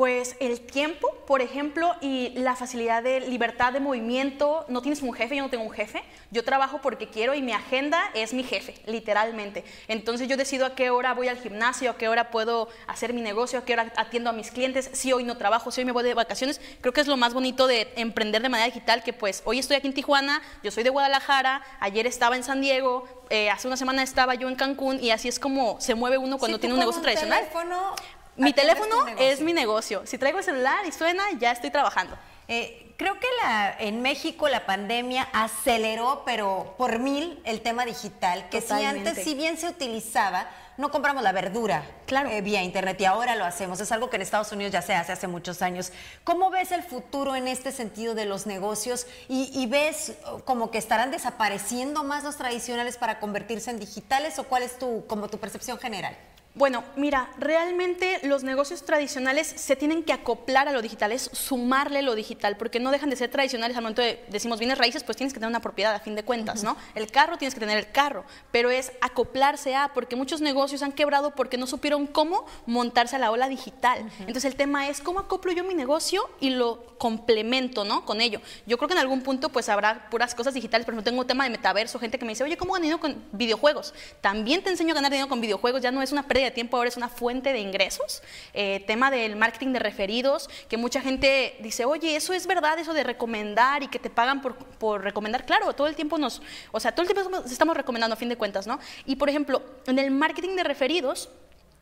[0.00, 4.64] Pues el tiempo, por ejemplo, y la facilidad de libertad de movimiento.
[4.68, 6.02] No tienes un jefe, yo no tengo un jefe.
[6.30, 9.62] Yo trabajo porque quiero y mi agenda es mi jefe, literalmente.
[9.88, 13.20] Entonces yo decido a qué hora voy al gimnasio, a qué hora puedo hacer mi
[13.20, 14.88] negocio, a qué hora atiendo a mis clientes.
[14.94, 16.62] Si hoy no trabajo, si hoy me voy de vacaciones.
[16.80, 19.76] Creo que es lo más bonito de emprender de manera digital, que pues hoy estoy
[19.76, 23.76] aquí en Tijuana, yo soy de Guadalajara, ayer estaba en San Diego, eh, hace una
[23.76, 26.80] semana estaba yo en Cancún y así es como se mueve uno cuando tiene un
[26.80, 27.40] negocio tradicional.
[27.40, 27.94] Teléfono,
[28.40, 30.02] mi teléfono es mi negocio.
[30.04, 32.16] Si traigo el celular y suena, ya estoy trabajando.
[32.48, 38.48] Eh, creo que la, en México la pandemia aceleró, pero por mil, el tema digital,
[38.50, 43.04] que si antes, si bien se utilizaba, no compramos la verdura eh, vía internet y
[43.04, 43.78] ahora lo hacemos.
[43.80, 45.92] Es algo que en Estados Unidos ya se hace hace muchos años.
[46.24, 50.70] ¿Cómo ves el futuro en este sentido de los negocios y, y ves oh, como
[50.70, 55.28] que estarán desapareciendo más los tradicionales para convertirse en digitales o cuál es tu, como
[55.28, 56.16] tu percepción general?
[56.54, 62.02] Bueno, mira, realmente los negocios tradicionales se tienen que acoplar a lo digital, es sumarle
[62.02, 65.16] lo digital, porque no dejan de ser tradicionales al momento de, decimos bienes raíces, pues
[65.16, 66.76] tienes que tener una propiedad a fin de cuentas, ¿no?
[66.96, 70.90] El carro tienes que tener el carro, pero es acoplarse a, porque muchos negocios han
[70.90, 74.10] quebrado porque no supieron cómo montarse a la ola digital.
[74.18, 78.04] Entonces el tema es cómo acoplo yo mi negocio y lo complemento, ¿no?
[78.04, 78.40] Con ello.
[78.66, 81.26] Yo creo que en algún punto pues habrá puras cosas digitales, por ejemplo, tengo un
[81.28, 83.94] tema de metaverso, gente que me dice, oye, ¿cómo gano dinero con videojuegos?
[84.20, 86.88] También te enseño a ganar dinero con videojuegos, ya no es una de tiempo, ahora
[86.88, 88.22] es una fuente de ingresos.
[88.54, 92.92] Eh, tema del marketing de referidos, que mucha gente dice, oye, eso es verdad, eso
[92.92, 95.44] de recomendar y que te pagan por, por recomendar.
[95.44, 98.36] Claro, todo el tiempo nos, o sea, todo el tiempo estamos recomendando a fin de
[98.36, 98.78] cuentas, ¿no?
[99.06, 101.28] Y por ejemplo, en el marketing de referidos,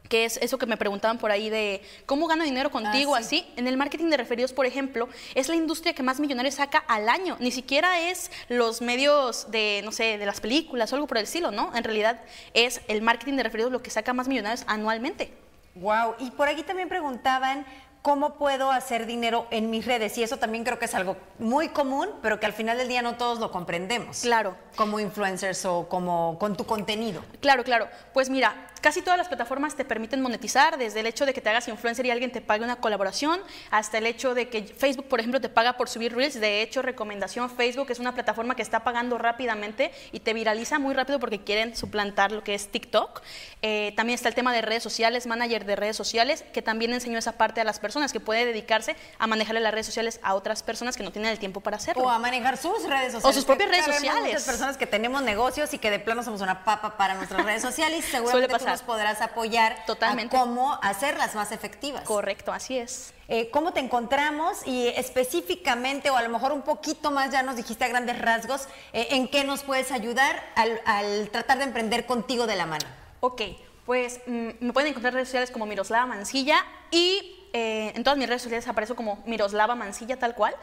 [0.09, 3.41] que es eso que me preguntaban por ahí de cómo gano dinero contigo, Ah, sí.
[3.41, 3.53] así.
[3.57, 7.09] En el marketing de referidos, por ejemplo, es la industria que más millonarios saca al
[7.09, 7.37] año.
[7.41, 11.25] Ni siquiera es los medios de, no sé, de las películas o algo por el
[11.25, 11.71] estilo, ¿no?
[11.77, 12.21] En realidad
[12.55, 15.33] es el marketing de referidos lo que saca más millonarios anualmente.
[15.75, 17.65] Wow, y por aquí también preguntaban
[18.03, 21.69] cómo puedo hacer dinero en mis redes y eso también creo que es algo muy
[21.69, 24.21] común, pero que al final del día no todos lo comprendemos.
[24.21, 24.57] Claro.
[24.77, 27.23] Como influencers o como con tu contenido.
[27.41, 27.89] Claro, claro.
[28.15, 31.49] Pues mira, casi todas las plataformas te permiten monetizar, desde el hecho de que te
[31.49, 35.21] hagas influencer y alguien te pague una colaboración, hasta el hecho de que Facebook, por
[35.21, 36.41] ejemplo, te paga por subir reels.
[36.41, 40.95] De hecho, recomendación Facebook es una plataforma que está pagando rápidamente y te viraliza muy
[40.95, 43.23] rápido porque quieren suplantar lo que es TikTok.
[43.63, 47.19] Eh, también está el tema de redes sociales, manager de redes sociales, que también enseñó
[47.19, 50.63] esa parte a las personas, que puede dedicarse a manejarle las redes sociales a otras
[50.63, 52.05] personas que no tienen el tiempo para hacerlo.
[52.05, 53.25] O a manejar sus redes sociales.
[53.25, 54.23] O sus propias redes sociales.
[54.23, 57.63] Muchas personas que tenemos negocios y que de plano somos una papa para nuestras redes
[57.63, 58.68] sociales Suele seguramente tú pasar.
[58.71, 60.37] Nos podrás apoyar Totalmente.
[60.37, 62.03] a cómo hacerlas más efectivas.
[62.05, 63.13] Correcto, así es.
[63.29, 64.67] Eh, ¿Cómo te encontramos?
[64.67, 68.69] Y específicamente, o a lo mejor un poquito más, ya nos dijiste a grandes rasgos,
[68.93, 72.87] eh, ¿en qué nos puedes ayudar al, al tratar de emprender contigo de la mano?
[73.21, 73.43] Ok,
[73.85, 78.19] pues mm, me pueden encontrar en redes sociales como Miroslava Mancilla y eh, en todas
[78.19, 80.55] mis redes sociales aparezco como Miroslava Mancilla tal cual.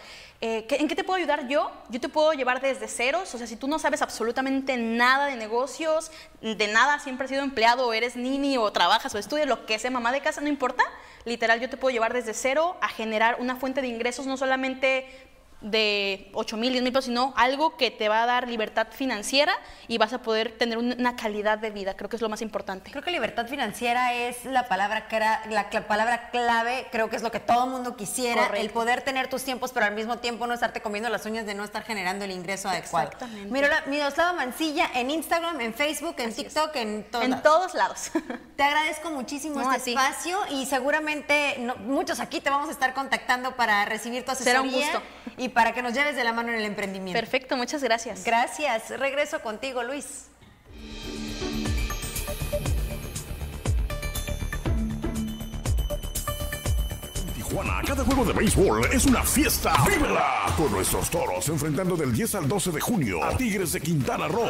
[0.42, 1.72] Eh, ¿qué- ¿En qué te puedo ayudar yo?
[1.90, 5.36] Yo te puedo llevar desde ceros, o sea, si tú no sabes absolutamente nada de
[5.36, 6.12] negocios,
[6.42, 9.80] de nada, siempre has sido empleado o eres nini o trabajas o estudias, lo que
[9.80, 10.84] sea, mamá de casa, no importa.
[11.24, 15.08] Literal, yo te puedo llevar desde cero a generar una fuente de ingresos, no solamente
[15.66, 19.54] de 8 mil, 10 mil pesos, sino algo que te va a dar libertad financiera
[19.88, 21.96] y vas a poder tener un- una calidad de vida.
[21.96, 22.92] Creo que es lo más importante.
[22.92, 25.08] Creo que libertad financiera es la palabra,
[25.50, 28.62] la, palabra clave, creo que es lo que todo mundo quisiera, Correcto.
[28.66, 31.56] el poder tener tus tiempos, pero al mismo tiempo no estarte comiendo las uñas de
[31.56, 33.08] no estar generando el ingreso adecuado.
[33.08, 33.50] Exactamente.
[33.52, 37.44] Mirola- Miroslava Mancilla en Instagram, en Facebook, en TikTok, en todos En lados.
[37.44, 38.12] todos lados.
[38.56, 42.94] Te agradezco muchísimo No, este espacio y seguramente no- muchos aquí te vamos a estar
[42.94, 45.02] contactando para recibir tu asesoría Será un gusto.
[45.38, 47.18] y para que nos lleves de la mano en el emprendimiento.
[47.18, 48.26] Perfecto, muchas gracias.
[48.26, 48.90] Gracias.
[48.90, 50.28] Regreso contigo, Luis.
[57.56, 59.74] Cada juego de béisbol es una fiesta.
[59.88, 60.54] ¡Vívela!
[60.58, 64.46] Con nuestros toros enfrentando del 10 al 12 de junio a Tigres de Quintana Roo.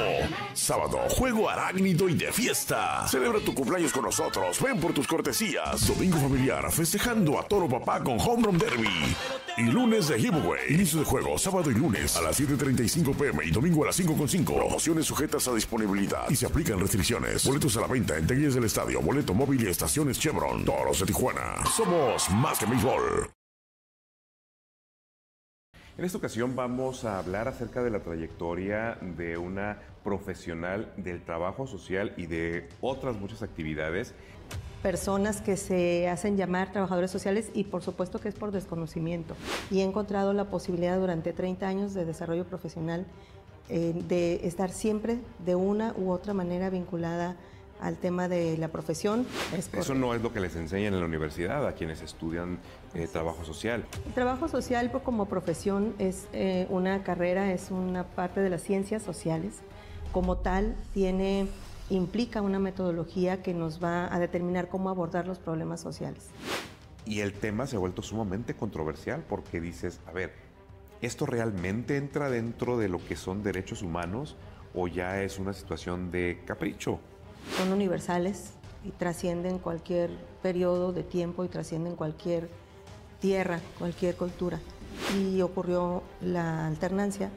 [0.53, 3.07] Sábado, juego arácnido y de fiesta.
[3.07, 4.59] Celebra tu cumpleaños con nosotros.
[4.59, 5.87] Ven por tus cortesías.
[5.87, 9.15] Domingo familiar festejando a Toro Papá con Home Run Derby.
[9.57, 10.73] Y lunes de giveaway.
[10.73, 14.45] Inicio de juego sábado y lunes a las 7.35 pm y domingo a las 5.5.
[14.45, 17.45] Promociones sujetas a disponibilidad y se aplican restricciones.
[17.45, 20.65] Boletos a la venta en taquillas del estadio, boleto móvil y estaciones Chevron.
[20.65, 21.63] Toros de Tijuana.
[21.75, 22.94] Somos más que béisbol.
[25.97, 31.67] En esta ocasión vamos a hablar acerca de la trayectoria de una profesional del trabajo
[31.67, 34.13] social y de otras muchas actividades.
[34.83, 39.35] personas que se hacen llamar trabajadores sociales y por supuesto que es por desconocimiento.
[39.71, 43.07] Y he encontrado la posibilidad durante 30 años de desarrollo profesional
[43.69, 47.35] eh, de estar siempre de una u otra manera vinculada
[47.79, 49.25] al tema de la profesión.
[49.55, 52.59] Es Eso no es lo que les enseñan en la universidad a quienes estudian
[52.93, 53.85] eh, trabajo social.
[54.05, 58.63] El trabajo social pues, como profesión es eh, una carrera, es una parte de las
[58.63, 59.59] ciencias sociales.
[60.11, 61.47] Como tal, tiene,
[61.89, 66.29] implica una metodología que nos va a determinar cómo abordar los problemas sociales.
[67.05, 70.33] Y el tema se ha vuelto sumamente controversial porque dices, a ver,
[71.01, 74.35] ¿esto realmente entra dentro de lo que son derechos humanos
[74.73, 76.99] o ya es una situación de capricho?
[77.57, 82.49] Son universales y trascienden cualquier periodo de tiempo y trascienden cualquier
[83.19, 84.59] tierra, cualquier cultura.
[85.17, 87.29] y ocurrió la alternancia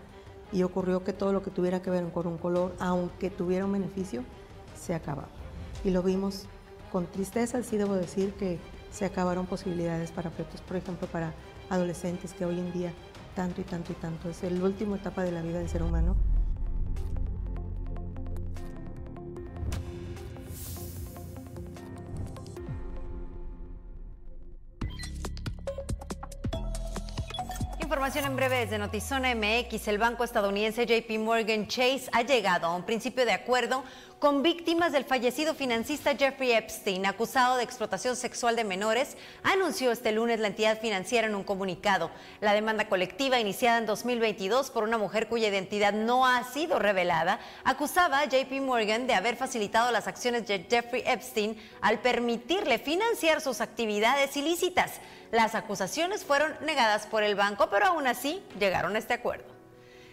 [0.52, 3.72] y ocurrió que todo lo que tuviera que ver con un color, aunque tuviera un
[3.72, 4.22] beneficio,
[4.78, 5.28] se acababa.
[5.84, 6.46] Y lo vimos
[6.92, 8.58] con tristeza, sí debo decir que
[8.90, 11.34] se acabaron posibilidades para pretos, por ejemplo, para
[11.68, 12.92] adolescentes que hoy en día
[13.34, 16.16] tanto y tanto y tanto es la última etapa de la vida del ser humano.
[27.98, 29.88] Información en breve desde Notizona MX.
[29.88, 33.82] El banco estadounidense JP Morgan Chase ha llegado a un principio de acuerdo
[34.20, 40.12] con víctimas del fallecido financista Jeffrey Epstein, acusado de explotación sexual de menores, anunció este
[40.12, 42.12] lunes la entidad financiera en un comunicado.
[42.40, 47.40] La demanda colectiva iniciada en 2022 por una mujer cuya identidad no ha sido revelada,
[47.64, 53.40] acusaba a JP Morgan de haber facilitado las acciones de Jeffrey Epstein al permitirle financiar
[53.40, 55.00] sus actividades ilícitas.
[55.30, 59.58] Las acusaciones fueron negadas por el banco, pero aún así llegaron a este acuerdo.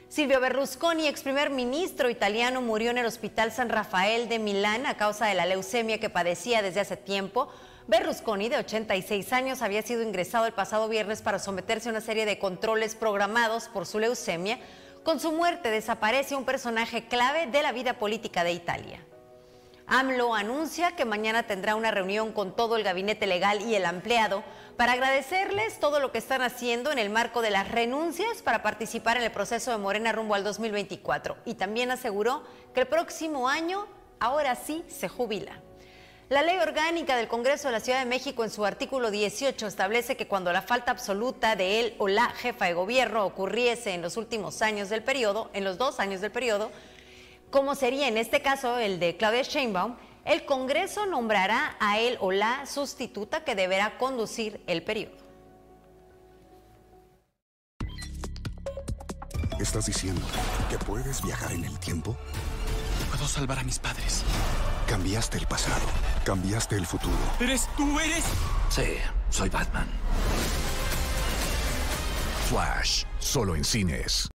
[0.09, 4.97] Silvio Berlusconi, ex primer ministro italiano, murió en el Hospital San Rafael de Milán a
[4.97, 7.49] causa de la leucemia que padecía desde hace tiempo.
[7.88, 12.26] Berlusconi, de 86 años, había sido ingresado el pasado viernes para someterse a una serie
[12.26, 14.59] de controles programados por su leucemia.
[15.03, 19.05] Con su muerte desaparece un personaje clave de la vida política de Italia.
[19.88, 24.43] AMLO anuncia que mañana tendrá una reunión con todo el gabinete legal y el ampliado
[24.78, 29.17] para agradecerles todo lo que están haciendo en el marco de las renuncias para participar
[29.17, 31.38] en el proceso de Morena rumbo al 2024.
[31.45, 33.88] Y también aseguró que el próximo año,
[34.19, 35.61] ahora sí, se jubila.
[36.28, 40.17] La ley orgánica del Congreso de la Ciudad de México en su artículo 18 establece
[40.17, 44.17] que cuando la falta absoluta de él o la jefa de gobierno ocurriese en los
[44.17, 46.71] últimos años del periodo, en los dos años del periodo,
[47.51, 49.95] como sería en este caso el de Claudia Sheinbaum,
[50.26, 55.15] el Congreso nombrará a él o la sustituta que deberá conducir el periodo.
[59.59, 60.21] ¿Estás diciendo
[60.69, 62.17] que puedes viajar en el tiempo?
[63.09, 64.23] Puedo salvar a mis padres.
[64.88, 65.86] Cambiaste el pasado,
[66.26, 67.15] cambiaste el futuro.
[67.39, 68.26] ¿Eres tú, eres?
[68.69, 68.97] Sí,
[69.30, 69.88] soy Batman.
[72.49, 74.30] Flash, solo en cines.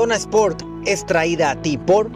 [0.00, 2.10] Zona Sport es traída a ti por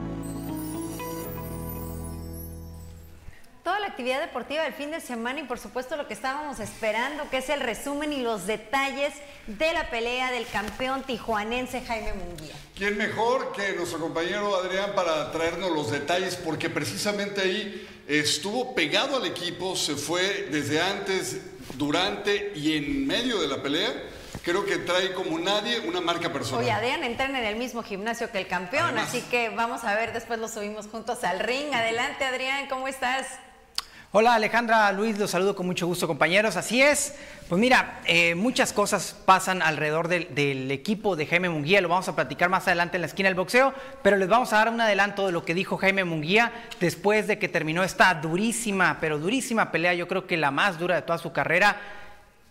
[3.62, 7.28] Toda la actividad deportiva del fin de semana y por supuesto lo que estábamos esperando,
[7.28, 9.12] que es el resumen y los detalles
[9.46, 12.54] de la pelea del campeón tijuanense Jaime Munguía.
[12.74, 16.36] ¿Quién mejor que nuestro compañero Adrián para traernos los detalles?
[16.36, 21.36] Porque precisamente ahí estuvo pegado al equipo, se fue desde antes,
[21.74, 23.92] durante y en medio de la pelea
[24.44, 26.62] creo que trae como nadie una marca personal.
[26.62, 30.12] Oye, Adrián entran en el mismo gimnasio que el campeón, así que vamos a ver,
[30.12, 31.72] después lo subimos juntos al ring.
[31.72, 33.26] Adelante, Adrián, ¿cómo estás?
[34.12, 36.56] Hola Alejandra, Luis, los saludo con mucho gusto compañeros.
[36.56, 37.16] Así es,
[37.48, 42.06] pues mira, eh, muchas cosas pasan alrededor del, del, equipo de Jaime Munguía, lo vamos
[42.06, 44.80] a platicar más adelante en la esquina del boxeo, pero les vamos a dar un
[44.80, 49.72] adelanto de lo que dijo Jaime Munguía después de que terminó esta durísima, pero durísima
[49.72, 51.80] pelea, yo creo que la más dura de toda su carrera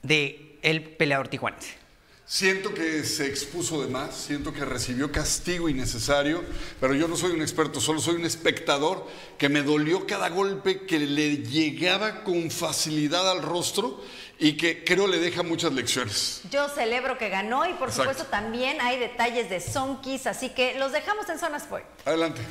[0.01, 1.82] de el peleador tijuanense.
[2.25, 6.41] Siento que se expuso de más, siento que recibió castigo innecesario,
[6.79, 9.05] pero yo no soy un experto, solo soy un espectador
[9.37, 14.01] que me dolió cada golpe que le llegaba con facilidad al rostro
[14.39, 16.41] y que creo le deja muchas lecciones.
[16.49, 18.11] Yo celebro que ganó y por Exacto.
[18.13, 21.83] supuesto también hay detalles de Sonkis, así que los dejamos en Zona Sport.
[22.05, 22.41] Adelante.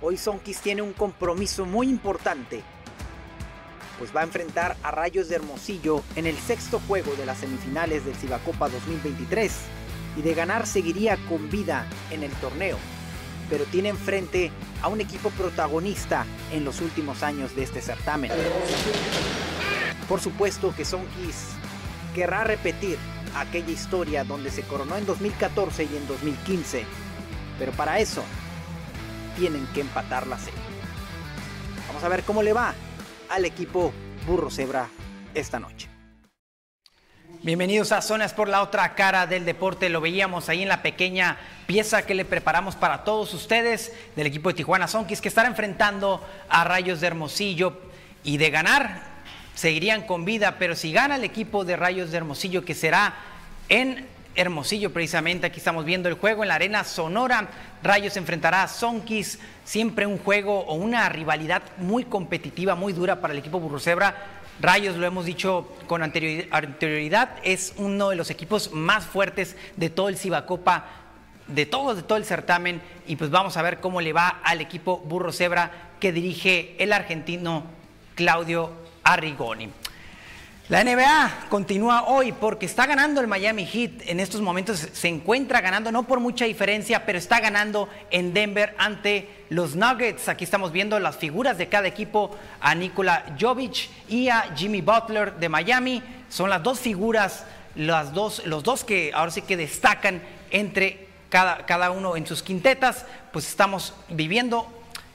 [0.00, 2.62] Hoy Sonkis tiene un compromiso muy importante
[4.00, 8.02] pues va a enfrentar a Rayos de Hermosillo en el sexto juego de las semifinales
[8.06, 9.52] del Cibacopa 2023
[10.16, 12.78] y de ganar seguiría con vida en el torneo,
[13.50, 18.32] pero tiene enfrente a un equipo protagonista en los últimos años de este certamen.
[20.08, 21.48] Por supuesto que Sonkis
[22.14, 22.96] querrá repetir
[23.36, 26.86] aquella historia donde se coronó en 2014 y en 2015,
[27.58, 28.24] pero para eso
[29.36, 30.58] tienen que empatar la serie.
[31.86, 32.74] Vamos a ver cómo le va
[33.30, 33.92] al equipo
[34.26, 34.88] Burro Cebra
[35.34, 35.88] esta noche.
[37.42, 39.88] Bienvenidos a Zonas por la otra cara del deporte.
[39.88, 44.50] Lo veíamos ahí en la pequeña pieza que le preparamos para todos ustedes del equipo
[44.50, 47.80] de Tijuana Sonkis que estará enfrentando a Rayos de Hermosillo
[48.24, 49.08] y de ganar
[49.54, 53.14] seguirían con vida, pero si gana el equipo de Rayos de Hermosillo que será
[53.68, 57.48] en Hermosillo precisamente, aquí estamos viendo el juego en la arena Sonora,
[57.82, 63.32] Rayos enfrentará a Sonkis, siempre un juego o una rivalidad muy competitiva, muy dura para
[63.32, 64.40] el equipo Burrocebra.
[64.60, 70.10] Rayos, lo hemos dicho con anterioridad, es uno de los equipos más fuertes de todo
[70.10, 70.84] el Cibacopa,
[71.46, 72.82] de todos, de todo el certamen.
[73.06, 76.92] Y pues vamos a ver cómo le va al equipo Burro Cebra que dirige el
[76.92, 77.64] argentino
[78.14, 78.70] Claudio
[79.02, 79.70] Arrigoni.
[80.70, 84.02] La NBA continúa hoy porque está ganando el Miami Heat.
[84.06, 88.76] En estos momentos se encuentra ganando, no por mucha diferencia, pero está ganando en Denver
[88.78, 90.28] ante los Nuggets.
[90.28, 95.34] Aquí estamos viendo las figuras de cada equipo, a Nikola Jovic y a Jimmy Butler
[95.34, 96.04] de Miami.
[96.28, 101.66] Son las dos figuras, las dos, los dos que ahora sí que destacan entre cada,
[101.66, 103.06] cada uno en sus quintetas.
[103.32, 104.68] Pues estamos viviendo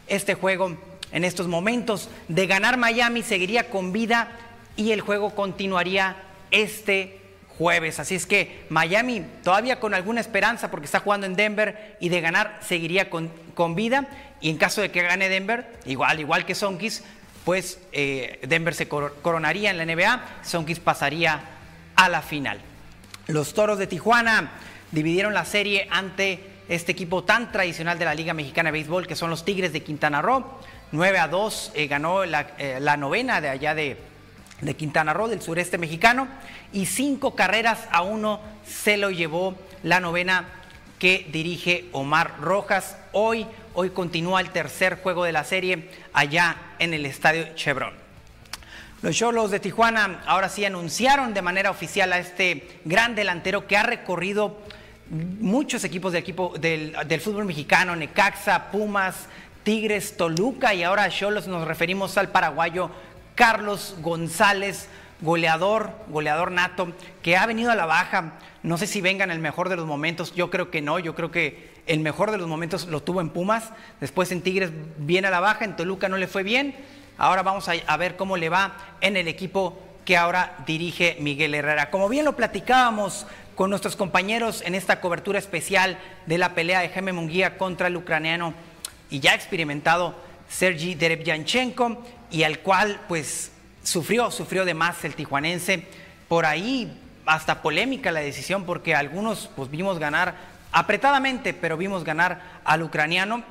[0.08, 0.76] este juego
[1.14, 2.10] en estos momentos.
[2.28, 4.38] De ganar Miami seguiría con vida
[4.76, 6.15] y el juego continuaría
[6.51, 7.21] este
[7.57, 7.99] jueves.
[7.99, 12.21] Así es que Miami todavía con alguna esperanza porque está jugando en Denver y de
[12.21, 14.07] ganar seguiría con, con vida.
[14.41, 17.03] Y en caso de que gane Denver, igual, igual que Sonkis,
[17.43, 21.41] pues eh, Denver se coronaría en la NBA, Sonkis pasaría
[21.95, 22.59] a la final.
[23.28, 24.51] Los Toros de Tijuana
[24.91, 29.15] dividieron la serie ante este equipo tan tradicional de la Liga Mexicana de Béisbol que
[29.15, 30.43] son los Tigres de Quintana Roo.
[30.91, 33.97] 9 a 2 eh, ganó eh, la novena de allá de,
[34.62, 36.28] de Quintana Roo, del sureste mexicano,
[36.72, 40.45] y cinco carreras a uno se lo llevó la novena
[40.99, 42.97] que dirige Omar Rojas.
[43.12, 47.93] Hoy, hoy continúa el tercer juego de la serie allá en el estadio Chevron.
[49.01, 53.78] Los Cholos de Tijuana ahora sí anunciaron de manera oficial a este gran delantero que
[53.78, 54.58] ha recorrido
[55.10, 59.28] muchos equipos del, equipo, del, del fútbol mexicano, Necaxa, Pumas,
[59.64, 62.89] Tigres, Toluca y ahora Cholos nos referimos al paraguayo
[63.36, 64.88] Carlos González,
[65.21, 68.33] goleador, goleador nato, que ha venido a la baja.
[68.63, 71.15] No sé si venga en el mejor de los momentos, yo creo que no, yo
[71.15, 75.27] creo que el mejor de los momentos lo tuvo en Pumas, después en Tigres viene
[75.27, 76.75] a la baja, en Toluca no le fue bien.
[77.17, 81.89] Ahora vamos a, ver cómo le va en el equipo que ahora dirige Miguel Herrera.
[81.89, 83.25] Como bien lo platicábamos
[83.55, 87.95] con nuestros compañeros en esta cobertura especial de la pelea de Jaime Munguía contra el
[87.95, 88.53] ucraniano
[89.09, 90.15] y ya experimentado
[90.49, 93.51] Sergi Derebyanchenko y al cual pues
[93.84, 95.88] sufrió, sufrió de más el tijuanense.
[96.28, 100.36] Por ahí hasta polémica la decisión porque algunos pues vimos ganar
[100.71, 103.43] apretadamente, pero vimos ganar al ucraniano,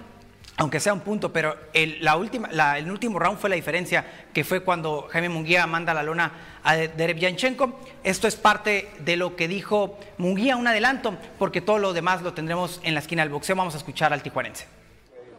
[0.57, 4.45] aunque sea un punto, pero el, la última, el último round fue la diferencia, que
[4.45, 7.81] fue cuando Jaime Munguía manda la lona a Derebyanchenko.
[8.05, 12.35] Esto es parte de lo que dijo Munguía, un adelanto, porque todo lo demás lo
[12.35, 13.57] tendremos en la esquina del boxeo.
[13.57, 14.67] Vamos a escuchar al tijuanense.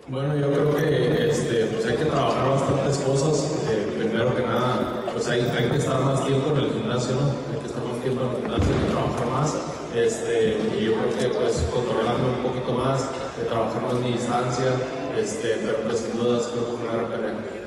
[0.07, 3.57] Bueno, yo creo que este, pues hay que trabajar bastantes cosas.
[3.71, 7.15] Eh, primero que nada, pues hay, que estar más tiempo en el gimnasio.
[7.51, 9.57] Hay que estar más tiempo en el gimnasio, hay trabajar más.
[9.95, 13.09] Este, y yo creo que pues controlarme un poquito más,
[13.49, 14.73] trabajar más mi distancia,
[15.17, 17.64] este, pero pues sin dudas creo que una.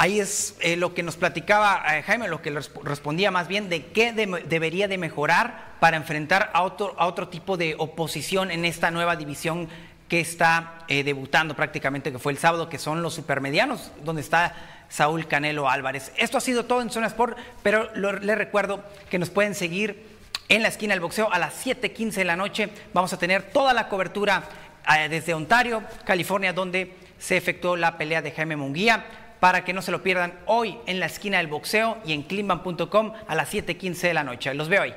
[0.00, 3.88] Ahí es eh, lo que nos platicaba eh, Jaime, lo que respondía más bien de
[3.88, 8.64] qué de, debería de mejorar para enfrentar a otro, a otro tipo de oposición en
[8.64, 9.68] esta nueva división
[10.08, 14.54] que está eh, debutando prácticamente, que fue el sábado, que son los supermedianos, donde está
[14.88, 16.12] Saúl Canelo Álvarez.
[16.16, 20.02] Esto ha sido todo en Zona Sport, pero les recuerdo que nos pueden seguir
[20.48, 22.70] en la esquina del boxeo a las 7:15 de la noche.
[22.94, 24.44] Vamos a tener toda la cobertura
[25.10, 29.04] desde Ontario, California, donde se efectuó la pelea de Jaime Munguía
[29.40, 33.12] para que no se lo pierdan hoy en la esquina del boxeo y en climban.com
[33.26, 34.54] a las 7:15 de la noche.
[34.54, 34.94] Los veo ahí.